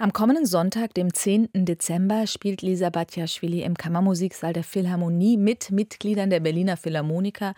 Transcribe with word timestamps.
Am 0.00 0.12
kommenden 0.12 0.46
Sonntag, 0.46 0.94
dem 0.94 1.12
10. 1.12 1.48
Dezember, 1.52 2.28
spielt 2.28 2.62
Lisa 2.62 2.88
Batjaschwili 2.88 3.62
im 3.62 3.74
Kammermusiksaal 3.74 4.52
der 4.52 4.62
Philharmonie 4.62 5.36
mit 5.36 5.72
Mitgliedern 5.72 6.30
der 6.30 6.38
Berliner 6.38 6.76
Philharmoniker. 6.76 7.54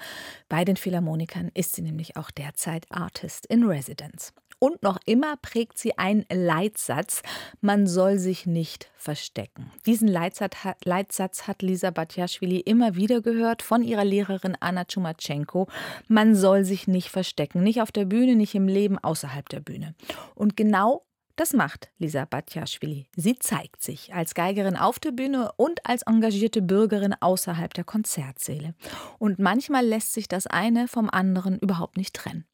Bei 0.49 0.65
den 0.65 0.79
Philharmonikern 0.79 1.51
ist 1.53 1.77
sie 1.77 1.83
nämlich 1.83 2.17
auch 2.17 2.31
derzeit 2.31 2.87
Artist 2.89 3.45
in 3.45 3.65
Residence. 3.65 4.33
Und 4.59 4.83
noch 4.83 4.99
immer 5.05 5.37
prägt 5.37 5.77
sie 5.77 5.99
einen 5.99 6.25
Leitsatz, 6.33 7.21
man 7.61 7.87
soll 7.87 8.19
sich 8.19 8.47
nicht 8.47 8.91
verstecken. 8.97 9.71
Diesen 9.85 10.09
Leitsatz 10.09 11.47
hat, 11.47 11.61
Lisa 11.61 11.91
Batjaschwili 11.91 12.61
immer 12.61 12.95
wieder 12.95 13.21
gehört 13.21 13.61
von 13.61 13.83
ihrer 13.83 14.05
Lehrerin 14.05 14.57
Anna 14.61 14.87
Chumatschenko. 14.87 15.69
Man 16.09 16.35
soll 16.35 16.65
sich 16.65 16.89
nicht 16.89 17.11
verstecken, 17.11 17.63
nicht 17.63 17.83
auf 17.83 17.93
der 17.93 18.07
Bühne, 18.07 18.35
nicht 18.35 18.55
im 18.55 18.67
Leben, 18.67 18.99
außerhalb 18.99 19.47
der 19.51 19.61
Bühne. 19.61 19.95
Und 20.35 20.57
genau 20.57 21.05
das 21.41 21.55
macht 21.55 21.89
Lisa 21.97 22.27
Batjaschwili. 22.27 23.07
Sie 23.17 23.35
zeigt 23.39 23.83
sich 23.83 24.13
als 24.13 24.35
Geigerin 24.35 24.77
auf 24.77 24.99
der 24.99 25.11
Bühne 25.11 25.51
und 25.57 25.87
als 25.87 26.03
engagierte 26.03 26.61
Bürgerin 26.61 27.15
außerhalb 27.19 27.73
der 27.73 27.85
Konzertsäle. 27.85 28.75
Und 29.19 29.39
manchmal 29.39 29.87
lässt 29.87 30.13
sich 30.13 30.29
das 30.29 30.47
eine 30.47 30.87
vom 30.87 31.09
anderen 31.09 31.59
überhaupt 31.59 31.97
nicht 31.97 32.15
trennen. 32.15 32.45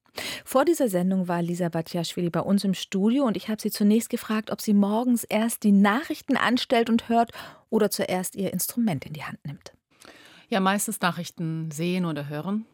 Vor 0.45 0.65
dieser 0.65 0.89
Sendung 0.89 1.27
war 1.27 1.43
Lisa 1.43 1.69
Batjaschwili 1.69 2.31
bei 2.31 2.39
uns 2.39 2.63
im 2.63 2.75
Studio 2.75 3.25
und 3.25 3.37
ich 3.37 3.49
habe 3.49 3.61
sie 3.61 3.73
zunächst 3.73 4.09
gefragt, 4.09 4.53
ob 4.53 4.61
sie 4.61 4.73
morgens 4.73 5.25
erst 5.25 5.65
die 5.65 5.73
Nachrichten 5.73 6.37
anstellt 6.37 6.89
und 6.89 7.09
hört 7.09 7.33
oder 7.71 7.91
zuerst 7.91 8.37
ihr 8.37 8.53
Instrument 8.53 9.05
in 9.05 9.15
die 9.15 9.25
Hand 9.25 9.45
nimmt. 9.45 9.73
Ja, 10.49 10.61
meistens 10.61 11.01
Nachrichten 11.01 11.73
sehen 11.73 12.05
oder 12.05 12.29
hören. 12.29 12.67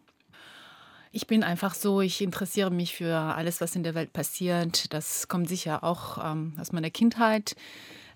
Ich 1.14 1.26
bin 1.26 1.42
einfach 1.42 1.74
so, 1.74 2.00
ich 2.00 2.22
interessiere 2.22 2.70
mich 2.70 2.96
für 2.96 3.14
alles, 3.14 3.60
was 3.60 3.76
in 3.76 3.82
der 3.82 3.94
Welt 3.94 4.14
passiert. 4.14 4.94
Das 4.94 5.28
kommt 5.28 5.46
sicher 5.46 5.84
auch 5.84 6.16
ähm, 6.24 6.54
aus 6.58 6.72
meiner 6.72 6.88
Kindheit. 6.88 7.54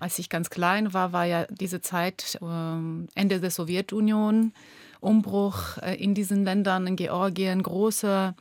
Als 0.00 0.18
ich 0.18 0.30
ganz 0.30 0.48
klein 0.48 0.94
war, 0.94 1.12
war 1.12 1.26
ja 1.26 1.46
diese 1.50 1.82
Zeit 1.82 2.38
ähm, 2.40 3.08
Ende 3.14 3.38
der 3.38 3.50
Sowjetunion, 3.50 4.54
Umbruch 5.00 5.76
äh, 5.82 6.02
in 6.02 6.14
diesen 6.14 6.44
Ländern, 6.44 6.86
in 6.86 6.96
Georgien, 6.96 7.62
große 7.62 8.34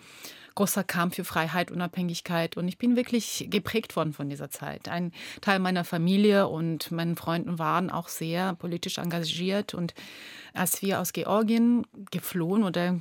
großer 0.55 0.83
Kampf 0.83 1.15
für 1.15 1.25
Freiheit, 1.25 1.71
Unabhängigkeit. 1.71 2.57
Und 2.57 2.67
ich 2.67 2.77
bin 2.77 2.95
wirklich 2.95 3.47
geprägt 3.49 3.95
worden 3.95 4.13
von 4.13 4.29
dieser 4.29 4.49
Zeit. 4.49 4.87
Ein 4.89 5.11
Teil 5.41 5.59
meiner 5.59 5.83
Familie 5.83 6.47
und 6.47 6.91
meinen 6.91 7.15
Freunden 7.15 7.59
waren 7.59 7.89
auch 7.89 8.07
sehr 8.07 8.55
politisch 8.55 8.97
engagiert. 8.97 9.73
Und 9.73 9.93
als 10.53 10.81
wir 10.81 10.99
aus 10.99 11.13
Georgien 11.13 11.85
geflohen 12.11 12.63
oder 12.63 12.99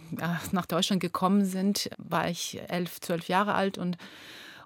nach 0.52 0.66
Deutschland 0.66 1.00
gekommen 1.00 1.44
sind, 1.44 1.90
war 1.98 2.28
ich 2.28 2.60
elf, 2.68 3.00
zwölf 3.00 3.28
Jahre 3.28 3.54
alt 3.54 3.78
und 3.78 3.96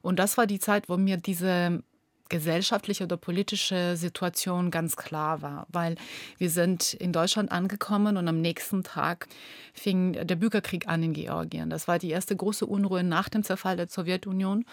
und 0.00 0.18
das 0.18 0.36
war 0.38 0.46
die 0.46 0.60
Zeit, 0.60 0.88
wo 0.88 0.96
mir 0.96 1.16
diese 1.16 1.82
gesellschaftliche 2.28 3.04
oder 3.04 3.16
politische 3.16 3.96
Situation 3.96 4.70
ganz 4.70 4.96
klar 4.96 5.42
war, 5.42 5.66
weil 5.70 5.96
wir 6.38 6.50
sind 6.50 6.94
in 6.94 7.12
Deutschland 7.12 7.50
angekommen 7.52 8.16
und 8.16 8.28
am 8.28 8.40
nächsten 8.40 8.82
Tag 8.82 9.28
fing 9.72 10.12
der 10.12 10.36
Bürgerkrieg 10.36 10.88
an 10.88 11.02
in 11.02 11.12
Georgien. 11.12 11.70
Das 11.70 11.88
war 11.88 11.98
die 11.98 12.10
erste 12.10 12.36
große 12.36 12.66
Unruhe 12.66 13.02
nach 13.02 13.28
dem 13.28 13.42
Zerfall 13.42 13.76
der 13.76 13.88
Sowjetunion 13.88 14.64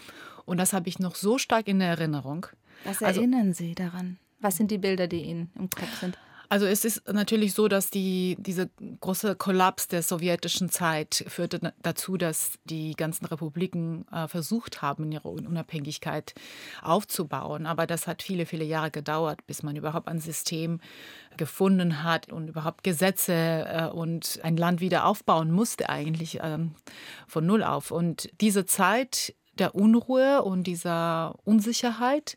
und 0.46 0.58
das 0.58 0.74
habe 0.74 0.90
ich 0.90 1.00
noch 1.00 1.16
so 1.16 1.38
stark 1.38 1.68
in 1.68 1.82
Erinnerung. 1.82 2.48
Was 2.84 3.02
also 3.02 3.20
erinnern 3.20 3.48
also, 3.48 3.64
Sie 3.64 3.76
daran? 3.76 4.18
Was 4.40 4.58
sind 4.58 4.72
die 4.72 4.78
Bilder, 4.78 5.08
die 5.08 5.24
Ihnen 5.24 5.52
im 5.56 5.70
Kopf 5.70 6.00
sind? 6.00 6.18
Also 6.50 6.66
es 6.66 6.86
ist 6.86 7.12
natürlich 7.12 7.54
so, 7.54 7.68
dass 7.68 7.90
die, 7.90 8.36
diese 8.40 8.70
große 9.00 9.36
Kollaps 9.36 9.88
der 9.88 10.04
sowjetischen 10.04 10.70
Zeit 10.70 11.26
führte 11.28 11.74
dazu, 11.82 12.18
dass 12.18 12.54
die 12.66 12.94
ganzen 12.94 13.26
Republiken 13.26 14.06
äh, 14.12 14.28
versucht 14.28 14.82
haben, 14.82 15.12
ihre 15.12 15.30
Unabhängigkeit 15.30 16.34
aufzubauen. 16.82 17.66
Aber 17.66 17.88
das 17.88 18.08
hat 18.08 18.22
viele, 18.22 18.46
viele 18.46 18.66
Jahre 18.66 18.92
gedauert, 18.92 19.46
bis 19.48 19.64
man 19.64 19.76
überhaupt 19.76 20.08
ein 20.08 20.20
System 20.20 20.80
gefunden 21.38 22.04
hat 22.04 22.32
und 22.32 22.48
überhaupt 22.48 22.84
Gesetze 22.84 23.34
äh, 23.34 23.88
und 23.88 24.40
ein 24.44 24.58
Land 24.58 24.82
wieder 24.82 25.06
aufbauen 25.06 25.52
musste 25.52 25.90
eigentlich 25.90 26.40
ähm, 26.42 26.76
von 27.28 27.46
Null 27.46 27.64
auf. 27.64 27.92
Und 27.92 28.30
diese 28.42 28.66
Zeit 28.66 29.34
der 29.58 29.76
Unruhe 29.76 30.44
und 30.44 30.66
dieser 30.66 31.36
Unsicherheit 31.44 32.36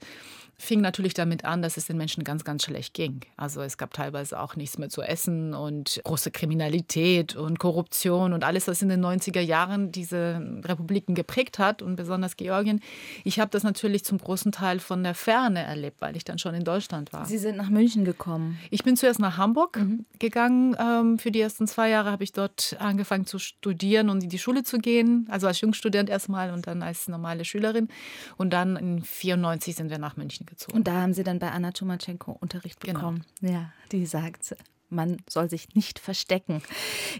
fing 0.61 0.81
natürlich 0.81 1.15
damit 1.15 1.45
an, 1.45 1.63
dass 1.63 1.77
es 1.77 1.87
den 1.87 1.97
Menschen 1.97 2.25
ganz, 2.25 2.43
ganz 2.43 2.65
schlecht 2.65 2.93
ging. 2.93 3.21
Also 3.37 3.63
es 3.63 3.79
gab 3.79 3.95
teilweise 3.95 4.41
auch 4.41 4.57
nichts 4.57 4.77
mehr 4.77 4.89
zu 4.89 5.03
essen 5.03 5.55
und 5.55 6.01
große 6.03 6.33
Kriminalität 6.33 7.37
und 7.37 7.61
Korruption 7.61 8.33
und 8.33 8.43
alles, 8.43 8.67
was 8.67 8.83
in 8.83 8.89
den 8.89 9.05
90er 9.05 9.41
Jahren 9.41 9.93
diese 9.93 10.61
Republiken 10.65 11.15
geprägt 11.15 11.61
hat 11.61 11.81
und 11.81 11.95
besonders 11.95 12.37
Georgien. 12.37 12.81
Ich 13.23 13.39
habe 13.39 13.53
das 13.53 13.63
natürlich 13.63 14.05
zum 14.05 14.19
großen 14.19 14.51
Teil 14.51 14.81
von 14.81 15.05
der 15.05 15.15
Ferne 15.15 15.63
erlebt, 15.63 16.01
weil 16.01 16.17
ich 16.17 16.25
dann 16.25 16.41
schon 16.41 16.55
in 16.55 16.65
Deutschland 16.65 17.13
war. 17.13 17.25
Sie 17.25 17.39
sind 17.39 17.57
nach 17.57 17.71
München 17.71 18.05
gekommen. 18.05 18.59
Ich 18.71 18.83
bin 18.83 18.97
zuerst 18.97 19.21
nach 19.21 19.39
Hamburg 19.39 19.77
mhm. 19.77 20.07
gegangen. 20.19 20.77
Ähm, 20.79 21.19
für 21.21 21.31
die 21.31 21.41
ersten 21.41 21.69
zwei 21.69 21.89
Jahre 21.89 22.11
habe 22.11 22.25
ich 22.25 22.33
dort 22.33 22.77
angefangen 22.81 23.27
zu 23.27 23.39
studieren 23.39 24.11
und 24.11 24.25
in 24.25 24.29
die 24.29 24.39
Schule 24.41 24.65
zu 24.65 24.79
gehen. 24.79 25.29
Also 25.31 25.47
als 25.47 25.61
Jungstudent 25.61 26.11
erstmal 26.11 26.53
und 26.53 26.67
dann 26.67 26.83
als 26.83 27.07
normale 27.07 27.45
Schülerin. 27.45 27.89
Und 28.37 28.53
dann 28.53 28.75
in 28.75 29.03
94 29.03 29.77
sind 29.77 29.91
wir 29.91 29.99
nach 29.99 30.17
München 30.17 30.48
gezogen. 30.49 30.77
Und 30.77 30.89
da 30.89 31.03
haben 31.03 31.15
Sie 31.15 31.23
dann 31.23 31.39
bei 31.39 31.51
Anna 31.51 31.73
Tomachenko 31.73 32.33
Unterricht 32.33 32.81
genau. 32.81 32.99
bekommen. 32.99 33.25
Genau. 33.41 33.53
Ja, 33.53 33.73
die 33.93 34.07
sagt, 34.07 34.55
man 34.91 35.19
soll 35.29 35.51
sich 35.51 35.75
nicht 35.75 35.99
verstecken. 35.99 36.63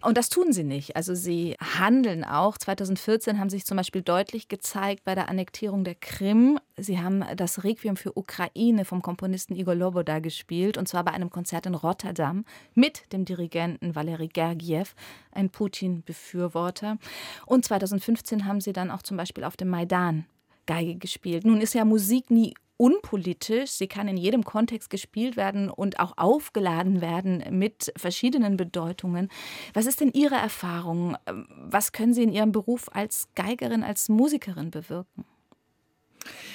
Und 0.03 0.17
das 0.17 0.29
tun 0.29 0.53
sie 0.53 0.65
nicht. 0.65 0.97
Also 0.97 1.15
sie 1.15 1.57
handeln 1.61 2.25
auch. 2.25 2.57
2014 2.57 3.39
haben 3.39 3.51
sich 3.51 3.67
zum 3.67 3.77
Beispiel 3.77 4.03
deutlich 4.03 4.49
gezeigt 4.49 5.05
bei 5.05 5.15
der 5.15 5.29
Annektierung 5.29 5.85
der 5.85 5.95
Krim. 5.95 6.59
Sie 6.77 6.99
haben 6.99 7.25
das 7.37 7.65
Requiem 7.65 7.97
für 7.97 8.17
Ukraine 8.17 8.85
vom 8.85 9.03
Komponisten 9.03 9.55
Igor 9.55 9.75
Loboda 9.75 10.19
gespielt, 10.21 10.79
und 10.79 10.89
zwar 10.89 11.05
bei 11.05 11.13
einem 11.13 11.31
Konzert 11.31 11.67
in 11.67 11.75
Rotterdam 11.75 12.45
mit 12.75 13.13
dem 13.13 13.25
Dirigenten 13.25 13.95
Valery 13.95 14.29
Gergiev, 14.29 14.95
ein 15.33 15.51
Putin-Befürworter. 15.51 16.99
Und 17.47 17.65
2015 17.65 18.45
haben 18.47 18.61
sie 18.61 18.73
dann 18.73 18.91
auch 18.91 19.03
zum 19.03 19.17
Beispiel 19.17 19.45
auf 19.45 19.57
dem 19.57 19.69
Maidan 19.69 20.25
Geige 20.67 20.97
gespielt. 20.97 21.45
Nun 21.47 21.61
ist 21.63 21.75
ja 21.75 21.85
Musik 21.87 22.31
nie 22.31 22.55
unpolitisch. 22.79 23.73
Sie 23.73 23.89
kann 23.89 24.09
in 24.09 24.17
jedem 24.17 24.45
Kontext 24.45 24.89
gespielt 24.89 25.37
werden 25.37 25.69
und 25.69 26.01
auch 26.01 26.15
aufgeladen 26.17 27.03
werden 27.03 27.45
mit 27.51 27.93
verschiedenen 27.97 28.57
Bedeutungen. 28.57 29.29
Was 29.75 29.85
ist 29.85 30.01
denn 30.01 30.13
Ihre 30.13 30.37
Erfahrung? 30.37 31.19
Was 31.27 31.93
können 31.93 32.15
Sie 32.15 32.23
in 32.23 32.33
Ihrem 32.33 32.53
Beruf 32.53 32.89
als 32.93 33.29
Geigerin, 33.35 33.83
als 33.83 34.09
Musikerin 34.09 34.71
bewirken? 34.71 35.27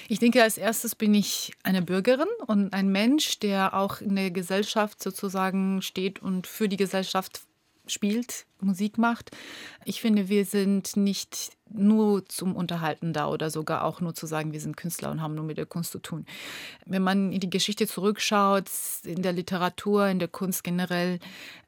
Ich 0.08 0.20
denke, 0.20 0.44
als 0.44 0.58
erstes 0.58 0.96
bin 0.96 1.14
ich 1.14 1.54
eine 1.64 1.82
Bürgerin 1.82 2.28
und 2.48 2.74
ein 2.74 2.90
Mensch, 2.90 3.40
der 3.40 3.74
auch 3.74 4.02
in 4.02 4.16
der 4.16 4.32
Gesellschaft 4.32 5.02
sozusagen 5.02 5.82
steht 5.82 6.22
und 6.22 6.48
für 6.48 6.68
die 6.68 6.78
Gesellschaft 6.78 7.42
spielt, 7.88 8.46
Musik 8.62 8.98
macht. 8.98 9.32
Ich 9.86 10.02
finde, 10.02 10.30
wir 10.30 10.46
sind 10.46 10.96
nicht 10.96 11.52
nur 11.70 12.26
zum 12.28 12.56
Unterhalten 12.56 13.14
da 13.14 13.28
oder 13.28 13.50
sogar 13.50 13.84
auch 13.84 14.00
nur 14.00 14.14
zu 14.14 14.26
sagen, 14.26 14.54
wir 14.54 14.62
sind 14.62 14.78
Künstler 14.78 15.12
und 15.12 15.22
haben 15.22 15.36
nur 15.36 15.44
mit 15.44 15.58
der 15.58 15.66
Kunst 15.66 15.92
zu 15.92 16.00
tun. 16.00 16.26
Wenn 16.86 17.02
man 17.02 17.32
in 17.32 17.40
die 17.40 17.50
Geschichte 17.50 17.88
zurückschaut, 17.88 18.70
in 19.04 19.22
der 19.22 19.34
Literatur, 19.34 20.08
in 20.08 20.20
der 20.20 20.28
Kunst 20.28 20.64
generell, 20.64 21.20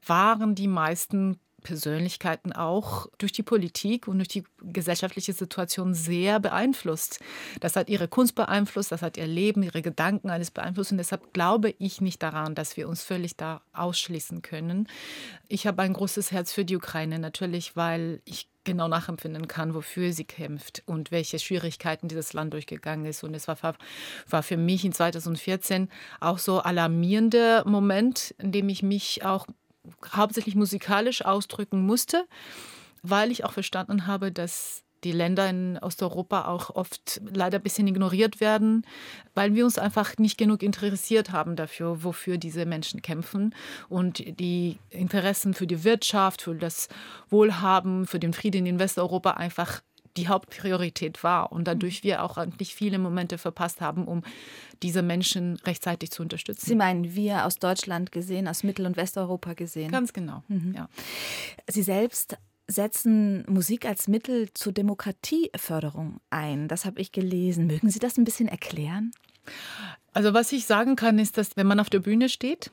waren 0.06 0.54
die 0.54 0.68
meisten 0.68 1.38
Persönlichkeiten 1.66 2.52
auch 2.52 3.08
durch 3.18 3.32
die 3.32 3.42
Politik 3.42 4.06
und 4.06 4.18
durch 4.18 4.28
die 4.28 4.44
gesellschaftliche 4.62 5.32
Situation 5.32 5.94
sehr 5.94 6.38
beeinflusst. 6.38 7.18
Das 7.58 7.74
hat 7.74 7.88
ihre 7.88 8.06
Kunst 8.06 8.36
beeinflusst, 8.36 8.92
das 8.92 9.02
hat 9.02 9.16
ihr 9.16 9.26
Leben, 9.26 9.64
ihre 9.64 9.82
Gedanken 9.82 10.30
alles 10.30 10.52
beeinflusst. 10.52 10.92
Und 10.92 10.98
deshalb 10.98 11.32
glaube 11.32 11.74
ich 11.78 12.00
nicht 12.00 12.22
daran, 12.22 12.54
dass 12.54 12.76
wir 12.76 12.88
uns 12.88 13.02
völlig 13.02 13.36
da 13.36 13.62
ausschließen 13.72 14.42
können. 14.42 14.88
Ich 15.48 15.66
habe 15.66 15.82
ein 15.82 15.92
großes 15.92 16.30
Herz 16.30 16.52
für 16.52 16.64
die 16.64 16.76
Ukraine 16.76 17.18
natürlich, 17.18 17.74
weil 17.74 18.22
ich 18.24 18.48
genau 18.62 18.86
nachempfinden 18.86 19.48
kann, 19.48 19.74
wofür 19.74 20.12
sie 20.12 20.24
kämpft 20.24 20.84
und 20.86 21.10
welche 21.10 21.40
Schwierigkeiten 21.40 22.06
dieses 22.06 22.32
Land 22.32 22.52
durchgegangen 22.52 23.06
ist. 23.06 23.24
Und 23.24 23.34
es 23.34 23.48
war, 23.48 23.58
war 24.28 24.42
für 24.44 24.56
mich 24.56 24.84
in 24.84 24.92
2014 24.92 25.88
auch 26.20 26.38
so 26.38 26.60
alarmierender 26.60 27.64
Moment, 27.66 28.36
in 28.38 28.52
dem 28.52 28.68
ich 28.68 28.84
mich 28.84 29.24
auch 29.24 29.46
hauptsächlich 30.12 30.54
musikalisch 30.54 31.24
ausdrücken 31.24 31.84
musste, 31.84 32.26
weil 33.02 33.30
ich 33.30 33.44
auch 33.44 33.52
verstanden 33.52 34.06
habe, 34.06 34.32
dass 34.32 34.82
die 35.04 35.12
Länder 35.12 35.48
in 35.48 35.78
Osteuropa 35.78 36.46
auch 36.46 36.74
oft 36.74 37.20
leider 37.32 37.58
ein 37.58 37.62
bisschen 37.62 37.86
ignoriert 37.86 38.40
werden, 38.40 38.84
weil 39.34 39.54
wir 39.54 39.64
uns 39.64 39.78
einfach 39.78 40.16
nicht 40.18 40.38
genug 40.38 40.62
interessiert 40.62 41.30
haben 41.32 41.54
dafür, 41.54 42.02
wofür 42.02 42.38
diese 42.38 42.66
Menschen 42.66 43.02
kämpfen 43.02 43.54
und 43.88 44.40
die 44.40 44.78
Interessen 44.90 45.54
für 45.54 45.66
die 45.66 45.84
Wirtschaft, 45.84 46.42
für 46.42 46.54
das 46.54 46.88
Wohlhaben, 47.30 48.06
für 48.06 48.18
den 48.18 48.32
Frieden 48.32 48.66
in 48.66 48.78
Westeuropa 48.78 49.32
einfach 49.32 49.80
die 50.16 50.28
Hauptpriorität 50.28 51.22
war 51.22 51.52
und 51.52 51.66
dadurch 51.66 52.02
wir 52.02 52.22
auch 52.22 52.44
nicht 52.58 52.74
viele 52.74 52.98
Momente 52.98 53.38
verpasst 53.38 53.80
haben, 53.80 54.06
um 54.06 54.22
diese 54.82 55.02
Menschen 55.02 55.56
rechtzeitig 55.64 56.10
zu 56.10 56.22
unterstützen. 56.22 56.66
Sie 56.66 56.74
meinen 56.74 57.14
wir 57.14 57.44
aus 57.46 57.58
Deutschland 57.58 58.12
gesehen, 58.12 58.48
aus 58.48 58.62
Mittel- 58.62 58.86
und 58.86 58.96
Westeuropa 58.96 59.54
gesehen? 59.54 59.90
Ganz 59.90 60.12
genau. 60.12 60.42
Mhm. 60.48 60.74
Ja. 60.74 60.88
Sie 61.68 61.82
selbst 61.82 62.36
setzen 62.68 63.44
Musik 63.48 63.86
als 63.86 64.08
Mittel 64.08 64.52
zur 64.52 64.72
Demokratieförderung 64.72 66.20
ein. 66.30 66.68
Das 66.68 66.84
habe 66.84 67.00
ich 67.00 67.12
gelesen. 67.12 67.66
Mögen 67.66 67.90
Sie 67.90 68.00
das 68.00 68.16
ein 68.16 68.24
bisschen 68.24 68.48
erklären? 68.48 69.12
Also 70.12 70.34
was 70.34 70.50
ich 70.52 70.66
sagen 70.66 70.96
kann, 70.96 71.18
ist, 71.18 71.38
dass 71.38 71.56
wenn 71.56 71.66
man 71.66 71.78
auf 71.78 71.90
der 71.90 72.00
Bühne 72.00 72.28
steht 72.28 72.72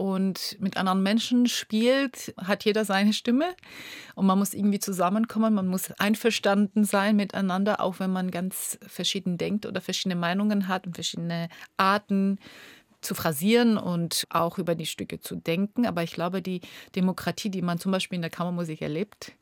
und 0.00 0.56
mit 0.60 0.78
anderen 0.78 1.02
Menschen 1.02 1.46
spielt, 1.46 2.32
hat 2.38 2.64
jeder 2.64 2.86
seine 2.86 3.12
Stimme 3.12 3.54
und 4.14 4.24
man 4.24 4.38
muss 4.38 4.54
irgendwie 4.54 4.78
zusammenkommen, 4.78 5.52
man 5.52 5.66
muss 5.66 5.92
einverstanden 5.92 6.84
sein 6.84 7.16
miteinander, 7.16 7.82
auch 7.82 8.00
wenn 8.00 8.10
man 8.10 8.30
ganz 8.30 8.78
verschieden 8.86 9.36
denkt 9.36 9.66
oder 9.66 9.82
verschiedene 9.82 10.18
Meinungen 10.18 10.68
hat 10.68 10.86
und 10.86 10.94
verschiedene 10.94 11.50
Arten 11.76 12.38
zu 13.02 13.14
phrasieren 13.14 13.76
und 13.76 14.26
auch 14.30 14.56
über 14.56 14.74
die 14.74 14.86
Stücke 14.86 15.20
zu 15.20 15.36
denken. 15.36 15.84
Aber 15.84 16.02
ich 16.02 16.12
glaube, 16.12 16.40
die 16.40 16.62
Demokratie, 16.96 17.50
die 17.50 17.60
man 17.60 17.78
zum 17.78 17.92
Beispiel 17.92 18.16
in 18.16 18.22
der 18.22 18.30
Kammermusik 18.30 18.80
erlebt, 18.80 19.32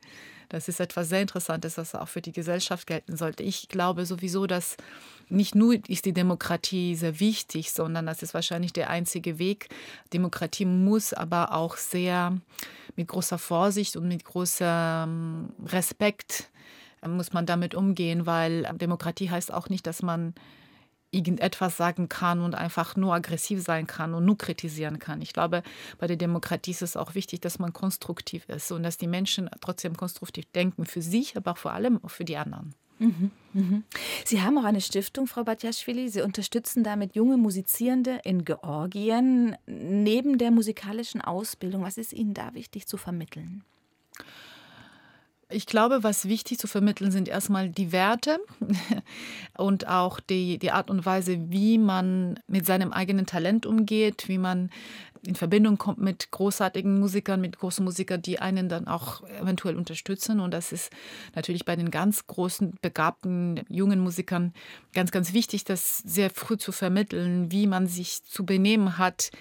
das 0.49 0.67
ist 0.67 0.79
etwas 0.79 1.09
sehr 1.09 1.21
Interessantes, 1.21 1.77
was 1.77 1.95
auch 1.95 2.07
für 2.07 2.21
die 2.21 2.31
Gesellschaft 2.31 2.87
gelten 2.87 3.15
sollte. 3.15 3.43
Ich 3.43 3.69
glaube 3.69 4.05
sowieso, 4.05 4.47
dass 4.47 4.77
nicht 5.29 5.53
nur 5.53 5.75
ist 5.87 6.05
die 6.05 6.13
Demokratie 6.13 6.95
sehr 6.95 7.19
wichtig, 7.19 7.71
sondern 7.71 8.07
das 8.07 8.23
ist 8.23 8.33
wahrscheinlich 8.33 8.73
der 8.73 8.89
einzige 8.89 9.37
Weg. 9.37 9.69
Demokratie 10.11 10.65
muss 10.65 11.13
aber 11.13 11.53
auch 11.53 11.77
sehr 11.77 12.35
mit 12.95 13.07
großer 13.07 13.37
Vorsicht 13.37 13.95
und 13.95 14.07
mit 14.07 14.25
großem 14.25 15.49
Respekt 15.67 16.49
muss 17.07 17.31
man 17.31 17.45
damit 17.45 17.75
umgehen, 17.75 18.25
weil 18.25 18.63
Demokratie 18.73 19.29
heißt 19.29 19.53
auch 19.53 19.69
nicht, 19.69 19.87
dass 19.87 20.01
man 20.01 20.33
irgendetwas 21.11 21.77
sagen 21.77 22.09
kann 22.09 22.41
und 22.41 22.55
einfach 22.55 22.95
nur 22.95 23.13
aggressiv 23.13 23.61
sein 23.61 23.87
kann 23.87 24.13
und 24.13 24.25
nur 24.25 24.37
kritisieren 24.37 24.99
kann. 24.99 25.21
Ich 25.21 25.33
glaube, 25.33 25.63
bei 25.97 26.07
der 26.07 26.17
Demokratie 26.17 26.71
ist 26.71 26.81
es 26.81 26.95
auch 26.95 27.15
wichtig, 27.15 27.41
dass 27.41 27.59
man 27.59 27.73
konstruktiv 27.73 28.47
ist 28.47 28.71
und 28.71 28.83
dass 28.83 28.97
die 28.97 29.07
Menschen 29.07 29.49
trotzdem 29.61 29.97
konstruktiv 29.97 30.45
denken, 30.53 30.85
für 30.85 31.01
sich, 31.01 31.35
aber 31.35 31.51
auch 31.51 31.57
vor 31.57 31.73
allem 31.73 32.03
auch 32.03 32.11
für 32.11 32.25
die 32.25 32.37
anderen. 32.37 32.75
Mhm, 32.99 33.31
mhm. 33.53 33.83
Sie 34.25 34.41
haben 34.41 34.57
auch 34.57 34.65
eine 34.65 34.81
Stiftung, 34.81 35.25
Frau 35.25 35.45
Batjaschwili. 35.45 36.09
Sie 36.09 36.21
unterstützen 36.21 36.83
damit 36.83 37.15
junge 37.15 37.37
Musizierende 37.37 38.19
in 38.25 38.43
Georgien. 38.43 39.55
Neben 39.65 40.37
der 40.37 40.51
musikalischen 40.51 41.21
Ausbildung, 41.21 41.83
was 41.83 41.97
ist 41.97 42.11
Ihnen 42.11 42.33
da 42.33 42.53
wichtig 42.53 42.87
zu 42.87 42.97
vermitteln? 42.97 43.63
Ich 45.51 45.65
glaube, 45.65 46.03
was 46.03 46.27
wichtig 46.27 46.59
zu 46.59 46.67
vermitteln 46.67 47.09
sind 47.09 47.27
erstmal 47.27 47.69
die 47.69 47.91
Werte 47.91 48.39
und 49.57 49.87
auch 49.87 50.19
die, 50.19 50.59
die 50.59 50.69
Art 50.69 50.91
und 50.91 51.07
Weise, 51.07 51.49
wie 51.49 51.79
man 51.79 52.39
mit 52.45 52.67
seinem 52.67 52.93
eigenen 52.93 53.25
Talent 53.25 53.65
umgeht, 53.65 54.27
wie 54.27 54.37
man 54.37 54.69
in 55.25 55.33
Verbindung 55.33 55.79
kommt 55.79 55.97
mit 55.97 56.29
großartigen 56.29 56.99
Musikern, 56.99 57.41
mit 57.41 57.57
großen 57.57 57.83
Musikern, 57.83 58.21
die 58.21 58.39
einen 58.39 58.69
dann 58.69 58.87
auch 58.87 59.23
eventuell 59.41 59.75
unterstützen. 59.75 60.39
Und 60.39 60.53
das 60.53 60.71
ist 60.71 60.91
natürlich 61.33 61.65
bei 61.65 61.75
den 61.75 61.89
ganz 61.89 62.27
großen, 62.27 62.75
begabten, 62.81 63.61
jungen 63.69 63.99
Musikern 63.99 64.53
ganz, 64.93 65.11
ganz 65.11 65.33
wichtig, 65.33 65.63
das 65.63 65.97
sehr 65.97 66.29
früh 66.29 66.57
zu 66.57 66.71
vermitteln, 66.71 67.51
wie 67.51 67.65
man 67.65 67.87
sich 67.87 68.23
zu 68.23 68.45
benehmen 68.45 68.99
hat 68.99 69.31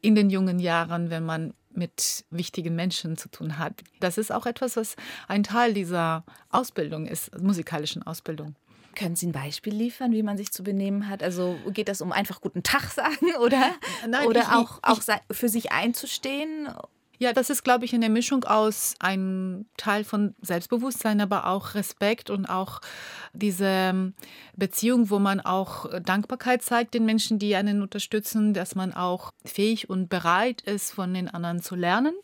in 0.00 0.14
den 0.14 0.30
jungen 0.30 0.58
Jahren, 0.58 1.10
wenn 1.10 1.24
man 1.24 1.52
mit 1.74 2.24
wichtigen 2.30 2.74
Menschen 2.74 3.16
zu 3.16 3.28
tun 3.28 3.58
hat. 3.58 3.82
Das 4.00 4.18
ist 4.18 4.32
auch 4.32 4.46
etwas, 4.46 4.76
was 4.76 4.96
ein 5.28 5.42
Teil 5.42 5.74
dieser 5.74 6.24
Ausbildung 6.50 7.06
ist, 7.06 7.38
musikalischen 7.40 8.02
Ausbildung. 8.02 8.56
Können 8.94 9.16
Sie 9.16 9.26
ein 9.26 9.32
Beispiel 9.32 9.74
liefern, 9.74 10.12
wie 10.12 10.22
man 10.22 10.36
sich 10.36 10.52
zu 10.52 10.62
benehmen 10.62 11.08
hat? 11.08 11.22
Also 11.22 11.56
geht 11.68 11.88
das 11.88 12.02
um 12.02 12.12
einfach 12.12 12.40
guten 12.40 12.62
Tag 12.62 12.90
sagen 12.90 13.34
oder, 13.40 13.74
Nein, 14.06 14.26
oder 14.26 14.40
ich, 14.40 14.48
auch, 14.48 14.78
ich, 14.78 15.10
auch 15.10 15.18
für 15.30 15.48
sich 15.48 15.72
einzustehen? 15.72 16.68
Ja, 17.22 17.32
das 17.32 17.50
ist, 17.50 17.62
glaube 17.62 17.84
ich, 17.84 17.94
eine 17.94 18.08
Mischung 18.08 18.42
aus 18.42 18.96
einem 18.98 19.66
Teil 19.76 20.02
von 20.02 20.34
Selbstbewusstsein, 20.42 21.20
aber 21.20 21.46
auch 21.46 21.76
Respekt 21.76 22.30
und 22.30 22.46
auch 22.46 22.80
diese 23.32 23.64
ähm, 23.64 24.14
Beziehung, 24.56 25.08
wo 25.08 25.20
man 25.20 25.40
auch 25.40 25.86
Dankbarkeit 26.00 26.62
zeigt 26.62 26.94
den 26.94 27.04
Menschen, 27.04 27.38
die 27.38 27.54
einen 27.54 27.80
unterstützen, 27.80 28.54
dass 28.54 28.74
man 28.74 28.92
auch 28.92 29.30
fähig 29.44 29.88
und 29.88 30.08
bereit 30.08 30.62
ist, 30.62 30.90
von 30.90 31.14
den 31.14 31.28
anderen 31.28 31.62
zu 31.62 31.76
lernen. 31.76 32.14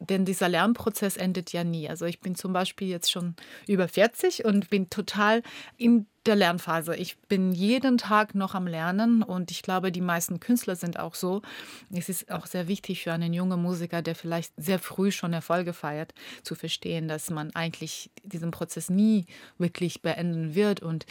Denn 0.00 0.26
dieser 0.26 0.50
Lernprozess 0.50 1.16
endet 1.16 1.54
ja 1.54 1.64
nie. 1.64 1.88
Also 1.88 2.04
ich 2.04 2.20
bin 2.20 2.34
zum 2.34 2.52
Beispiel 2.52 2.88
jetzt 2.88 3.10
schon 3.10 3.36
über 3.66 3.88
40 3.88 4.44
und 4.44 4.68
bin 4.68 4.90
total 4.90 5.42
in 5.78 6.04
der 6.26 6.36
Lernphase. 6.36 6.96
Ich 6.96 7.16
bin 7.28 7.52
jeden 7.52 7.98
Tag 7.98 8.34
noch 8.34 8.54
am 8.54 8.66
Lernen 8.66 9.22
und 9.22 9.50
ich 9.50 9.62
glaube, 9.62 9.92
die 9.92 10.00
meisten 10.00 10.40
Künstler 10.40 10.76
sind 10.76 10.98
auch 10.98 11.14
so. 11.14 11.42
Es 11.90 12.08
ist 12.08 12.30
auch 12.30 12.46
sehr 12.46 12.68
wichtig 12.68 13.02
für 13.02 13.12
einen 13.12 13.32
jungen 13.32 13.60
Musiker, 13.60 14.02
der 14.02 14.14
vielleicht 14.14 14.52
sehr 14.56 14.78
früh 14.78 15.10
schon 15.10 15.32
Erfolge 15.32 15.72
feiert, 15.72 16.14
zu 16.42 16.54
verstehen, 16.54 17.08
dass 17.08 17.30
man 17.30 17.54
eigentlich 17.54 18.10
diesen 18.24 18.50
Prozess 18.50 18.90
nie 18.90 19.26
wirklich 19.58 20.02
beenden 20.02 20.54
wird 20.54 20.80
und 20.80 21.06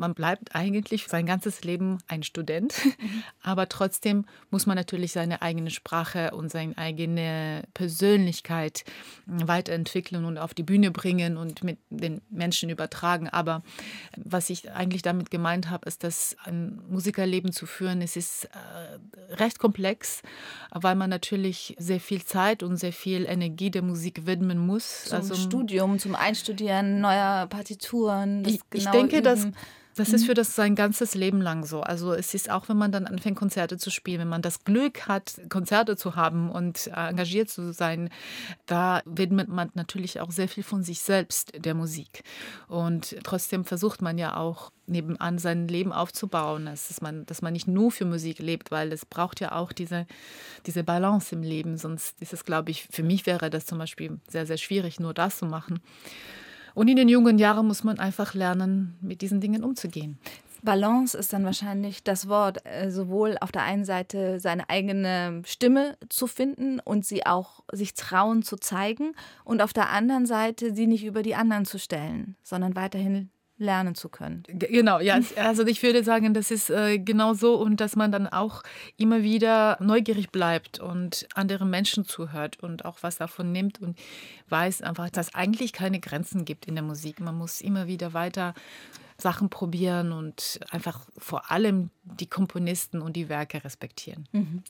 man 0.00 0.14
bleibt 0.14 0.54
eigentlich 0.54 1.06
sein 1.08 1.26
ganzes 1.26 1.62
Leben 1.62 1.98
ein 2.08 2.22
Student, 2.22 2.74
mhm. 2.84 3.22
aber 3.42 3.68
trotzdem 3.68 4.24
muss 4.50 4.64
man 4.66 4.76
natürlich 4.76 5.12
seine 5.12 5.42
eigene 5.42 5.70
Sprache 5.70 6.30
und 6.30 6.50
seine 6.50 6.76
eigene 6.78 7.64
Persönlichkeit 7.74 8.84
weiterentwickeln 9.26 10.24
und 10.24 10.38
auf 10.38 10.54
die 10.54 10.62
Bühne 10.62 10.90
bringen 10.90 11.36
und 11.36 11.62
mit 11.62 11.78
den 11.90 12.22
Menschen 12.30 12.70
übertragen. 12.70 13.28
Aber 13.28 13.62
was 14.16 14.48
ich 14.48 14.59
eigentlich 14.68 15.02
damit 15.02 15.30
gemeint 15.30 15.70
habe, 15.70 15.86
ist, 15.88 16.04
dass 16.04 16.36
ein 16.44 16.82
Musikerleben 16.88 17.52
zu 17.52 17.66
führen, 17.66 18.02
es 18.02 18.16
ist 18.16 18.44
äh, 18.46 19.34
recht 19.34 19.58
komplex, 19.58 20.22
weil 20.72 20.94
man 20.94 21.10
natürlich 21.10 21.76
sehr 21.78 22.00
viel 22.00 22.24
Zeit 22.24 22.62
und 22.62 22.76
sehr 22.76 22.92
viel 22.92 23.24
Energie 23.26 23.70
der 23.70 23.82
Musik 23.82 24.26
widmen 24.26 24.58
muss. 24.58 25.04
Zum 25.04 25.18
also, 25.18 25.34
Studium, 25.34 25.98
zum 25.98 26.14
Einstudieren 26.14 27.00
neuer 27.00 27.46
Partituren. 27.48 28.44
ich, 28.46 28.60
ich 28.72 28.86
denke, 28.86 29.18
üben. 29.18 29.24
dass 29.24 29.46
das 29.96 30.10
ist 30.10 30.22
mhm. 30.22 30.26
für 30.26 30.34
das 30.34 30.54
sein 30.54 30.74
ganzes 30.74 31.14
Leben 31.14 31.40
lang 31.40 31.64
so. 31.64 31.80
Also 31.80 32.12
es 32.12 32.34
ist 32.34 32.50
auch, 32.50 32.68
wenn 32.68 32.76
man 32.76 32.92
dann 32.92 33.06
anfängt, 33.06 33.36
Konzerte 33.36 33.76
zu 33.76 33.90
spielen, 33.90 34.20
wenn 34.20 34.28
man 34.28 34.42
das 34.42 34.64
Glück 34.64 35.08
hat, 35.08 35.40
Konzerte 35.48 35.96
zu 35.96 36.16
haben 36.16 36.50
und 36.50 36.86
äh, 36.88 37.08
engagiert 37.08 37.50
zu 37.50 37.72
sein, 37.72 38.08
da 38.66 39.02
widmet 39.04 39.48
man 39.48 39.70
natürlich 39.74 40.20
auch 40.20 40.30
sehr 40.30 40.48
viel 40.48 40.62
von 40.62 40.82
sich 40.82 41.00
selbst 41.00 41.52
der 41.56 41.74
Musik. 41.74 42.22
Und 42.68 43.16
trotzdem 43.24 43.64
versucht 43.64 44.00
man 44.02 44.18
ja 44.18 44.36
auch 44.36 44.70
nebenan 44.86 45.38
sein 45.38 45.68
Leben 45.68 45.92
aufzubauen, 45.92 46.66
dass 46.66 47.00
man, 47.00 47.24
dass 47.26 47.42
man 47.42 47.52
nicht 47.52 47.68
nur 47.68 47.90
für 47.90 48.04
Musik 48.04 48.38
lebt, 48.38 48.70
weil 48.70 48.92
es 48.92 49.06
braucht 49.06 49.40
ja 49.40 49.52
auch 49.52 49.72
diese, 49.72 50.06
diese 50.66 50.84
Balance 50.84 51.34
im 51.34 51.42
Leben. 51.42 51.78
Sonst 51.78 52.20
ist 52.20 52.32
es, 52.32 52.44
glaube 52.44 52.70
ich, 52.70 52.86
für 52.90 53.02
mich 53.02 53.26
wäre 53.26 53.50
das 53.50 53.66
zum 53.66 53.78
Beispiel 53.78 54.18
sehr, 54.28 54.46
sehr 54.46 54.58
schwierig, 54.58 55.00
nur 55.00 55.14
das 55.14 55.38
zu 55.38 55.46
machen. 55.46 55.80
Und 56.74 56.88
in 56.88 56.96
den 56.96 57.08
jungen 57.08 57.38
Jahren 57.38 57.66
muss 57.66 57.84
man 57.84 57.98
einfach 57.98 58.34
lernen, 58.34 58.96
mit 59.00 59.22
diesen 59.22 59.40
Dingen 59.40 59.64
umzugehen. 59.64 60.18
Balance 60.62 61.16
ist 61.16 61.32
dann 61.32 61.44
wahrscheinlich 61.44 62.04
das 62.04 62.28
Wort, 62.28 62.64
äh, 62.66 62.90
sowohl 62.90 63.36
auf 63.40 63.50
der 63.50 63.62
einen 63.62 63.84
Seite 63.84 64.40
seine 64.40 64.68
eigene 64.68 65.42
Stimme 65.46 65.96
zu 66.08 66.26
finden 66.26 66.80
und 66.80 67.06
sie 67.06 67.24
auch 67.24 67.60
sich 67.72 67.94
trauen 67.94 68.42
zu 68.42 68.56
zeigen 68.56 69.14
und 69.44 69.62
auf 69.62 69.72
der 69.72 69.90
anderen 69.90 70.26
Seite 70.26 70.74
sie 70.74 70.86
nicht 70.86 71.04
über 71.04 71.22
die 71.22 71.34
anderen 71.34 71.64
zu 71.64 71.78
stellen, 71.78 72.36
sondern 72.42 72.76
weiterhin 72.76 73.30
lernen 73.60 73.94
zu 73.94 74.08
können. 74.08 74.42
Genau, 74.48 74.98
ja. 74.98 75.20
Also 75.36 75.66
ich 75.66 75.82
würde 75.82 76.02
sagen, 76.02 76.32
das 76.34 76.50
ist 76.50 76.70
äh, 76.70 76.98
genau 76.98 77.34
so 77.34 77.54
und 77.56 77.80
dass 77.80 77.94
man 77.94 78.10
dann 78.10 78.26
auch 78.26 78.62
immer 78.96 79.22
wieder 79.22 79.76
neugierig 79.80 80.30
bleibt 80.30 80.80
und 80.80 81.28
anderen 81.34 81.70
Menschen 81.70 82.04
zuhört 82.04 82.58
und 82.60 82.84
auch 82.84 82.98
was 83.02 83.18
davon 83.18 83.52
nimmt 83.52 83.80
und 83.80 83.98
weiß 84.48 84.82
einfach, 84.82 85.10
dass 85.10 85.28
es 85.28 85.34
eigentlich 85.34 85.72
keine 85.72 86.00
Grenzen 86.00 86.44
gibt 86.44 86.66
in 86.66 86.74
der 86.74 86.82
Musik. 86.82 87.20
Man 87.20 87.36
muss 87.36 87.60
immer 87.60 87.86
wieder 87.86 88.14
weiter 88.14 88.54
Sachen 89.20 89.50
probieren 89.50 90.12
und 90.12 90.60
einfach 90.70 91.06
vor 91.16 91.50
allem 91.50 91.90
die 92.02 92.26
Komponisten 92.26 93.00
und 93.00 93.14
die 93.14 93.28
Werke 93.28 93.62
respektieren. 93.64 94.28
Mhm. 94.32 94.62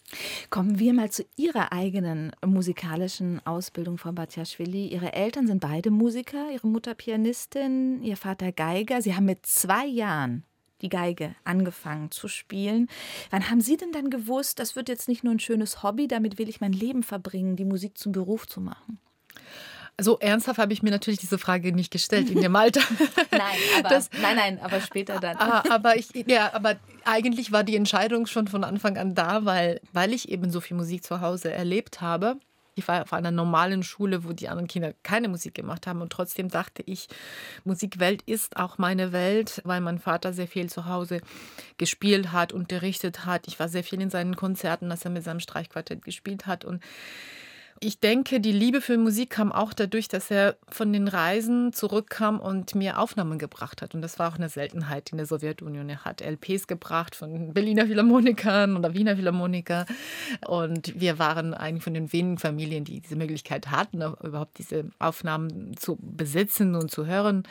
Kommen 0.50 0.78
wir 0.78 0.92
mal 0.92 1.10
zu 1.10 1.24
Ihrer 1.36 1.72
eigenen 1.72 2.32
musikalischen 2.44 3.44
Ausbildung, 3.46 3.98
Frau 3.98 4.12
Batjaschwili. 4.12 4.88
Ihre 4.88 5.12
Eltern 5.12 5.46
sind 5.46 5.60
beide 5.60 5.90
Musiker, 5.90 6.50
Ihre 6.52 6.66
Mutter 6.66 6.94
Pianistin, 6.94 8.02
Ihr 8.02 8.16
Vater 8.16 8.52
Geiger. 8.52 9.02
Sie 9.02 9.14
haben 9.14 9.26
mit 9.26 9.46
zwei 9.46 9.86
Jahren 9.86 10.44
die 10.82 10.88
Geige 10.88 11.34
angefangen 11.44 12.10
zu 12.10 12.28
spielen. 12.28 12.88
Wann 13.30 13.50
haben 13.50 13.60
Sie 13.60 13.76
denn 13.76 13.92
dann 13.92 14.10
gewusst, 14.10 14.58
das 14.58 14.76
wird 14.76 14.88
jetzt 14.88 15.08
nicht 15.08 15.24
nur 15.24 15.34
ein 15.34 15.40
schönes 15.40 15.82
Hobby, 15.82 16.08
damit 16.08 16.38
will 16.38 16.48
ich 16.48 16.60
mein 16.60 16.72
Leben 16.72 17.02
verbringen, 17.02 17.56
die 17.56 17.64
Musik 17.64 17.98
zum 17.98 18.12
Beruf 18.12 18.46
zu 18.46 18.60
machen? 18.60 18.98
So 19.98 20.18
ernsthaft 20.18 20.58
habe 20.58 20.72
ich 20.72 20.82
mir 20.82 20.90
natürlich 20.90 21.20
diese 21.20 21.38
Frage 21.38 21.72
nicht 21.72 21.90
gestellt 21.90 22.30
in 22.30 22.40
dem 22.40 22.56
Alter. 22.56 22.80
nein, 23.30 23.40
aber, 23.78 23.88
das, 23.88 24.10
nein, 24.20 24.36
nein, 24.36 24.60
aber 24.60 24.80
später 24.80 25.20
dann. 25.20 25.36
Ah, 25.36 25.62
aber, 25.70 25.96
ich, 25.96 26.08
ja, 26.26 26.52
aber 26.54 26.76
eigentlich 27.04 27.52
war 27.52 27.64
die 27.64 27.76
Entscheidung 27.76 28.26
schon 28.26 28.48
von 28.48 28.64
Anfang 28.64 28.96
an 28.96 29.14
da, 29.14 29.44
weil, 29.44 29.80
weil 29.92 30.12
ich 30.12 30.28
eben 30.28 30.50
so 30.50 30.60
viel 30.60 30.76
Musik 30.76 31.04
zu 31.04 31.20
Hause 31.20 31.52
erlebt 31.52 32.00
habe. 32.00 32.36
Ich 32.76 32.88
war 32.88 33.02
auf 33.02 33.12
einer 33.12 33.30
normalen 33.30 33.82
Schule, 33.82 34.24
wo 34.24 34.32
die 34.32 34.48
anderen 34.48 34.68
Kinder 34.68 34.94
keine 35.02 35.28
Musik 35.28 35.54
gemacht 35.54 35.86
haben. 35.86 36.00
Und 36.00 36.12
trotzdem 36.12 36.48
dachte 36.48 36.82
ich, 36.86 37.08
Musikwelt 37.64 38.22
ist 38.22 38.56
auch 38.56 38.78
meine 38.78 39.12
Welt, 39.12 39.60
weil 39.64 39.80
mein 39.80 39.98
Vater 39.98 40.32
sehr 40.32 40.48
viel 40.48 40.70
zu 40.70 40.86
Hause 40.86 41.20
gespielt 41.76 42.32
hat, 42.32 42.52
unterrichtet 42.52 43.26
hat. 43.26 43.48
Ich 43.48 43.58
war 43.58 43.68
sehr 43.68 43.84
viel 43.84 44.00
in 44.00 44.10
seinen 44.10 44.36
Konzerten, 44.36 44.88
dass 44.88 45.04
er 45.04 45.10
mit 45.10 45.24
seinem 45.24 45.40
Streichquartett 45.40 46.02
gespielt 46.02 46.46
hat. 46.46 46.64
Und 46.64 46.82
Ich 47.82 47.98
denke, 47.98 48.40
die 48.40 48.52
Liebe 48.52 48.82
für 48.82 48.98
Musik 48.98 49.30
kam 49.30 49.52
auch 49.52 49.72
dadurch, 49.72 50.06
dass 50.06 50.30
er 50.30 50.56
von 50.68 50.92
den 50.92 51.08
Reisen 51.08 51.72
zurückkam 51.72 52.38
und 52.38 52.74
mir 52.74 52.98
Aufnahmen 52.98 53.38
gebracht 53.38 53.80
hat. 53.80 53.94
Und 53.94 54.02
das 54.02 54.18
war 54.18 54.30
auch 54.30 54.36
eine 54.36 54.50
Seltenheit 54.50 55.12
in 55.12 55.16
der 55.16 55.26
Sowjetunion. 55.26 55.88
Er 55.88 56.04
hat 56.04 56.20
LPs 56.20 56.66
gebracht 56.66 57.16
von 57.16 57.54
Berliner 57.54 57.86
Philharmonikern 57.86 58.76
oder 58.76 58.92
Wiener 58.92 59.16
Philharmoniker. 59.16 59.86
Und 60.46 61.00
wir 61.00 61.18
waren 61.18 61.54
eine 61.54 61.80
von 61.80 61.94
den 61.94 62.12
wenigen 62.12 62.36
Familien, 62.36 62.84
die 62.84 63.00
diese 63.00 63.16
Möglichkeit 63.16 63.70
hatten, 63.70 64.02
überhaupt 64.02 64.58
diese 64.58 64.90
Aufnahmen 64.98 65.74
zu 65.78 65.96
besitzen 66.02 66.74
und 66.74 66.90
zu 66.90 67.06
hören. 67.06 67.44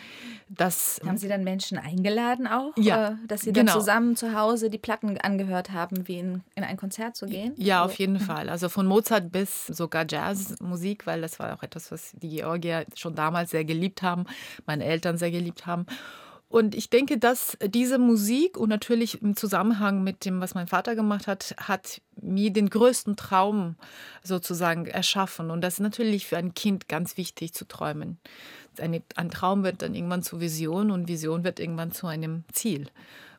Das 0.47 1.01
haben 1.03 1.17
Sie 1.17 1.27
dann 1.27 1.43
Menschen 1.43 1.79
eingeladen 1.79 2.45
auch? 2.45 2.73
Ja. 2.77 3.09
Äh, 3.09 3.15
dass 3.27 3.41
Sie 3.41 3.51
dann 3.51 3.65
genau. 3.65 3.79
zusammen 3.79 4.15
zu 4.15 4.35
Hause 4.35 4.69
die 4.69 4.77
Platten 4.77 5.17
angehört 5.17 5.71
haben, 5.71 6.07
wie 6.07 6.19
in, 6.19 6.43
in 6.53 6.63
ein 6.63 6.77
Konzert 6.77 7.15
zu 7.15 7.25
gehen? 7.25 7.53
Ja, 7.57 7.83
auf 7.83 7.97
jeden 7.97 8.19
Fall. 8.19 8.47
Also 8.47 8.69
von 8.69 8.85
Mozart 8.85 9.31
bis 9.31 9.65
sogar 9.65 10.05
Jazz 10.07 10.18
Jazzmusik, 10.19 11.07
weil 11.07 11.21
das 11.21 11.39
war 11.39 11.55
auch 11.55 11.63
etwas, 11.63 11.91
was 11.91 12.11
die 12.21 12.29
Georgier 12.29 12.85
schon 12.95 13.15
damals 13.15 13.51
sehr 13.51 13.65
geliebt 13.65 14.01
haben, 14.01 14.25
meine 14.65 14.85
Eltern 14.85 15.17
sehr 15.17 15.31
geliebt 15.31 15.65
haben. 15.65 15.85
Und 16.49 16.73
ich 16.73 16.89
denke, 16.89 17.19
dass 17.19 17.57
diese 17.63 17.99
Musik 17.99 18.57
und 18.57 18.69
natürlich 18.69 19.21
im 19.21 19.35
Zusammenhang 19.35 20.03
mit 20.03 20.25
dem, 20.25 20.41
was 20.41 20.55
mein 20.55 20.65
Vater 20.65 20.95
gemacht 20.95 21.27
hat, 21.27 21.55
hat 21.57 22.01
mir 22.19 22.51
den 22.51 22.71
größten 22.71 23.15
Traum 23.15 23.75
sozusagen 24.23 24.87
erschaffen. 24.87 25.51
Und 25.51 25.61
das 25.61 25.75
ist 25.75 25.81
natürlich 25.81 26.25
für 26.25 26.37
ein 26.37 26.55
Kind 26.55 26.87
ganz 26.89 27.17
wichtig 27.17 27.53
zu 27.53 27.67
träumen. 27.67 28.17
Ein 28.79 29.29
Traum 29.29 29.63
wird 29.63 29.83
dann 29.83 29.93
irgendwann 29.93 30.23
zur 30.23 30.39
Vision 30.39 30.89
und 30.89 31.07
Vision 31.07 31.43
wird 31.43 31.59
irgendwann 31.59 31.91
zu 31.91 32.07
einem 32.07 32.45
Ziel 32.51 32.87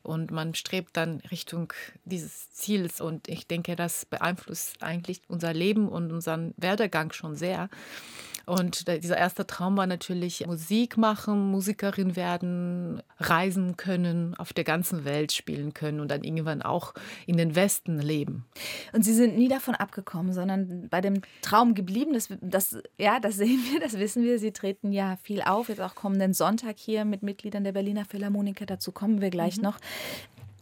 und 0.02 0.30
man 0.30 0.54
strebt 0.54 0.97
dann 0.97 1.21
Richtung 1.30 1.73
dieses 2.04 2.50
Ziels. 2.52 3.00
Und 3.00 3.28
ich 3.28 3.47
denke, 3.47 3.76
das 3.76 4.04
beeinflusst 4.04 4.83
eigentlich 4.83 5.23
unser 5.28 5.52
Leben 5.52 5.88
und 5.88 6.12
unseren 6.12 6.54
Werdegang 6.57 7.12
schon 7.12 7.37
sehr. 7.37 7.69
Und 8.50 8.88
dieser 8.88 9.16
erste 9.16 9.47
Traum 9.47 9.76
war 9.76 9.87
natürlich 9.87 10.45
Musik 10.45 10.97
machen, 10.97 11.52
Musikerin 11.52 12.16
werden, 12.16 13.00
reisen 13.21 13.76
können, 13.76 14.35
auf 14.35 14.52
der 14.52 14.64
ganzen 14.64 15.04
Welt 15.04 15.30
spielen 15.30 15.73
können 15.73 16.00
und 16.00 16.11
dann 16.11 16.25
irgendwann 16.25 16.61
auch 16.61 16.92
in 17.26 17.37
den 17.37 17.54
Westen 17.54 18.00
leben. 18.00 18.45
Und 18.92 19.04
Sie 19.04 19.14
sind 19.14 19.38
nie 19.38 19.47
davon 19.47 19.76
abgekommen, 19.76 20.33
sondern 20.33 20.88
bei 20.88 21.00
dem 21.00 21.21
Traum 21.42 21.75
geblieben. 21.75 22.12
Das, 22.12 22.28
das, 22.40 22.76
ja, 22.99 23.21
das 23.21 23.37
sehen 23.37 23.61
wir, 23.71 23.78
das 23.78 23.97
wissen 24.00 24.25
wir. 24.25 24.40
Sie 24.40 24.50
treten 24.50 24.90
ja 24.90 25.16
viel 25.23 25.42
auf, 25.42 25.69
jetzt 25.69 25.80
auch 25.80 25.95
kommenden 25.95 26.35
Sonntag 26.35 26.76
hier 26.76 27.04
mit 27.04 27.23
Mitgliedern 27.23 27.62
der 27.62 27.71
Berliner 27.71 28.04
Philharmoniker. 28.04 28.66
Dazu 28.66 28.90
kommen 28.90 29.21
wir 29.21 29.30
gleich 29.30 29.59
mhm. 29.59 29.62
noch. 29.62 29.78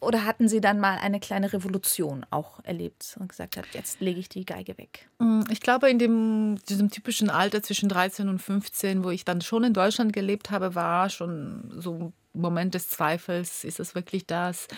Oder 0.00 0.24
hatten 0.24 0.48
Sie 0.48 0.60
dann 0.60 0.80
mal 0.80 0.98
eine 0.98 1.20
kleine 1.20 1.52
Revolution 1.52 2.24
auch 2.30 2.60
erlebt 2.64 3.16
und 3.18 3.28
gesagt 3.28 3.56
hat, 3.56 3.66
jetzt 3.72 4.00
lege 4.00 4.20
ich 4.20 4.28
die 4.28 4.44
Geige 4.44 4.78
weg? 4.78 5.08
Mm, 5.18 5.42
ich 5.50 5.60
glaube, 5.60 5.90
in 5.90 5.98
dem, 5.98 6.56
diesem 6.68 6.90
typischen 6.90 7.30
Alter 7.30 7.62
zwischen 7.62 7.88
13 7.88 8.28
und 8.28 8.38
15, 8.40 9.04
wo 9.04 9.10
ich 9.10 9.24
dann 9.24 9.40
schon 9.40 9.64
in 9.64 9.74
Deutschland 9.74 10.12
gelebt 10.12 10.50
habe, 10.50 10.74
war 10.74 11.10
schon 11.10 11.72
so 11.76 11.94
ein 11.94 12.12
Moment 12.32 12.74
des 12.74 12.88
Zweifels, 12.88 13.64
ist 13.64 13.80
es 13.80 13.94
wirklich 13.94 14.26
das? 14.26 14.68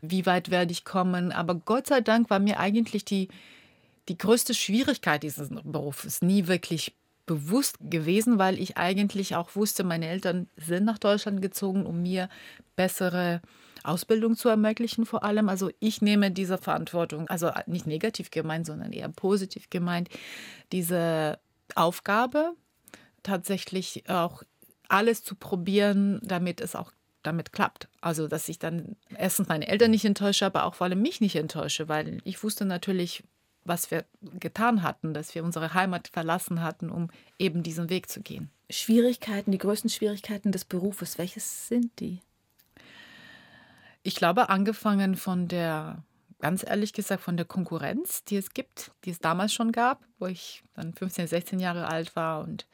Wie 0.00 0.26
weit 0.26 0.50
werde 0.50 0.72
ich 0.72 0.84
kommen? 0.84 1.32
Aber 1.32 1.54
Gott 1.54 1.86
sei 1.86 2.00
Dank 2.00 2.30
war 2.30 2.38
mir 2.38 2.58
eigentlich 2.58 3.04
die, 3.04 3.28
die 4.08 4.18
größte 4.18 4.54
Schwierigkeit 4.54 5.22
dieses 5.22 5.50
Berufes 5.64 6.22
nie 6.22 6.46
wirklich 6.46 6.94
bewusst 7.26 7.76
gewesen, 7.80 8.38
weil 8.38 8.58
ich 8.58 8.76
eigentlich 8.76 9.36
auch 9.36 9.54
wusste, 9.54 9.84
meine 9.84 10.08
Eltern 10.08 10.48
sind 10.56 10.84
nach 10.84 10.98
Deutschland 10.98 11.40
gezogen, 11.40 11.86
um 11.86 12.02
mir 12.02 12.28
bessere 12.76 13.40
Ausbildung 13.84 14.36
zu 14.36 14.48
ermöglichen 14.48 15.06
vor 15.06 15.24
allem. 15.24 15.48
Also 15.48 15.70
ich 15.80 16.02
nehme 16.02 16.30
diese 16.30 16.58
Verantwortung, 16.58 17.28
also 17.28 17.50
nicht 17.66 17.86
negativ 17.86 18.30
gemeint, 18.30 18.66
sondern 18.66 18.92
eher 18.92 19.08
positiv 19.08 19.70
gemeint, 19.70 20.08
diese 20.72 21.38
Aufgabe 21.74 22.52
tatsächlich 23.22 24.08
auch 24.08 24.42
alles 24.88 25.24
zu 25.24 25.34
probieren, 25.34 26.20
damit 26.22 26.60
es 26.60 26.74
auch 26.74 26.92
damit 27.22 27.52
klappt. 27.52 27.88
Also, 28.00 28.28
dass 28.28 28.48
ich 28.48 28.58
dann 28.58 28.96
erstens 29.16 29.48
meine 29.48 29.68
Eltern 29.68 29.90
nicht 29.90 30.04
enttäusche, 30.04 30.44
aber 30.46 30.64
auch 30.64 30.74
vor 30.74 30.86
allem 30.86 31.00
mich 31.00 31.20
nicht 31.20 31.36
enttäusche, 31.36 31.88
weil 31.88 32.18
ich 32.24 32.42
wusste 32.42 32.64
natürlich, 32.64 33.22
was 33.64 33.90
wir 33.90 34.04
getan 34.40 34.82
hatten, 34.82 35.14
dass 35.14 35.34
wir 35.34 35.44
unsere 35.44 35.72
Heimat 35.72 36.08
verlassen 36.08 36.62
hatten, 36.62 36.90
um 36.90 37.10
eben 37.38 37.62
diesen 37.62 37.90
Weg 37.90 38.10
zu 38.10 38.20
gehen. 38.20 38.50
Schwierigkeiten, 38.70 39.52
die 39.52 39.58
größten 39.58 39.88
Schwierigkeiten 39.88 40.50
des 40.50 40.64
Berufes, 40.64 41.16
welches 41.18 41.68
sind 41.68 41.92
die? 42.00 42.20
Ich 44.02 44.14
glaube, 44.14 44.48
angefangen 44.48 45.16
von 45.16 45.48
der, 45.48 46.02
ganz 46.40 46.64
ehrlich 46.64 46.92
gesagt, 46.92 47.22
von 47.22 47.36
der 47.36 47.46
Konkurrenz, 47.46 48.24
die 48.24 48.36
es 48.36 48.52
gibt, 48.52 48.90
die 49.04 49.10
es 49.10 49.20
damals 49.20 49.54
schon 49.54 49.72
gab, 49.72 50.04
wo 50.18 50.26
ich 50.26 50.62
dann 50.74 50.92
15, 50.92 51.26
16 51.26 51.60
Jahre 51.60 51.86
alt 51.86 52.16
war 52.16 52.42
und 52.42 52.66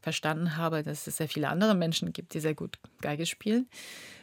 verstanden 0.00 0.56
habe, 0.56 0.82
dass 0.82 1.06
es 1.06 1.18
sehr 1.18 1.28
viele 1.28 1.48
andere 1.48 1.74
Menschen 1.74 2.12
gibt, 2.12 2.34
die 2.34 2.40
sehr 2.40 2.54
gut 2.54 2.78
Geige 3.00 3.26
spielen. 3.26 3.68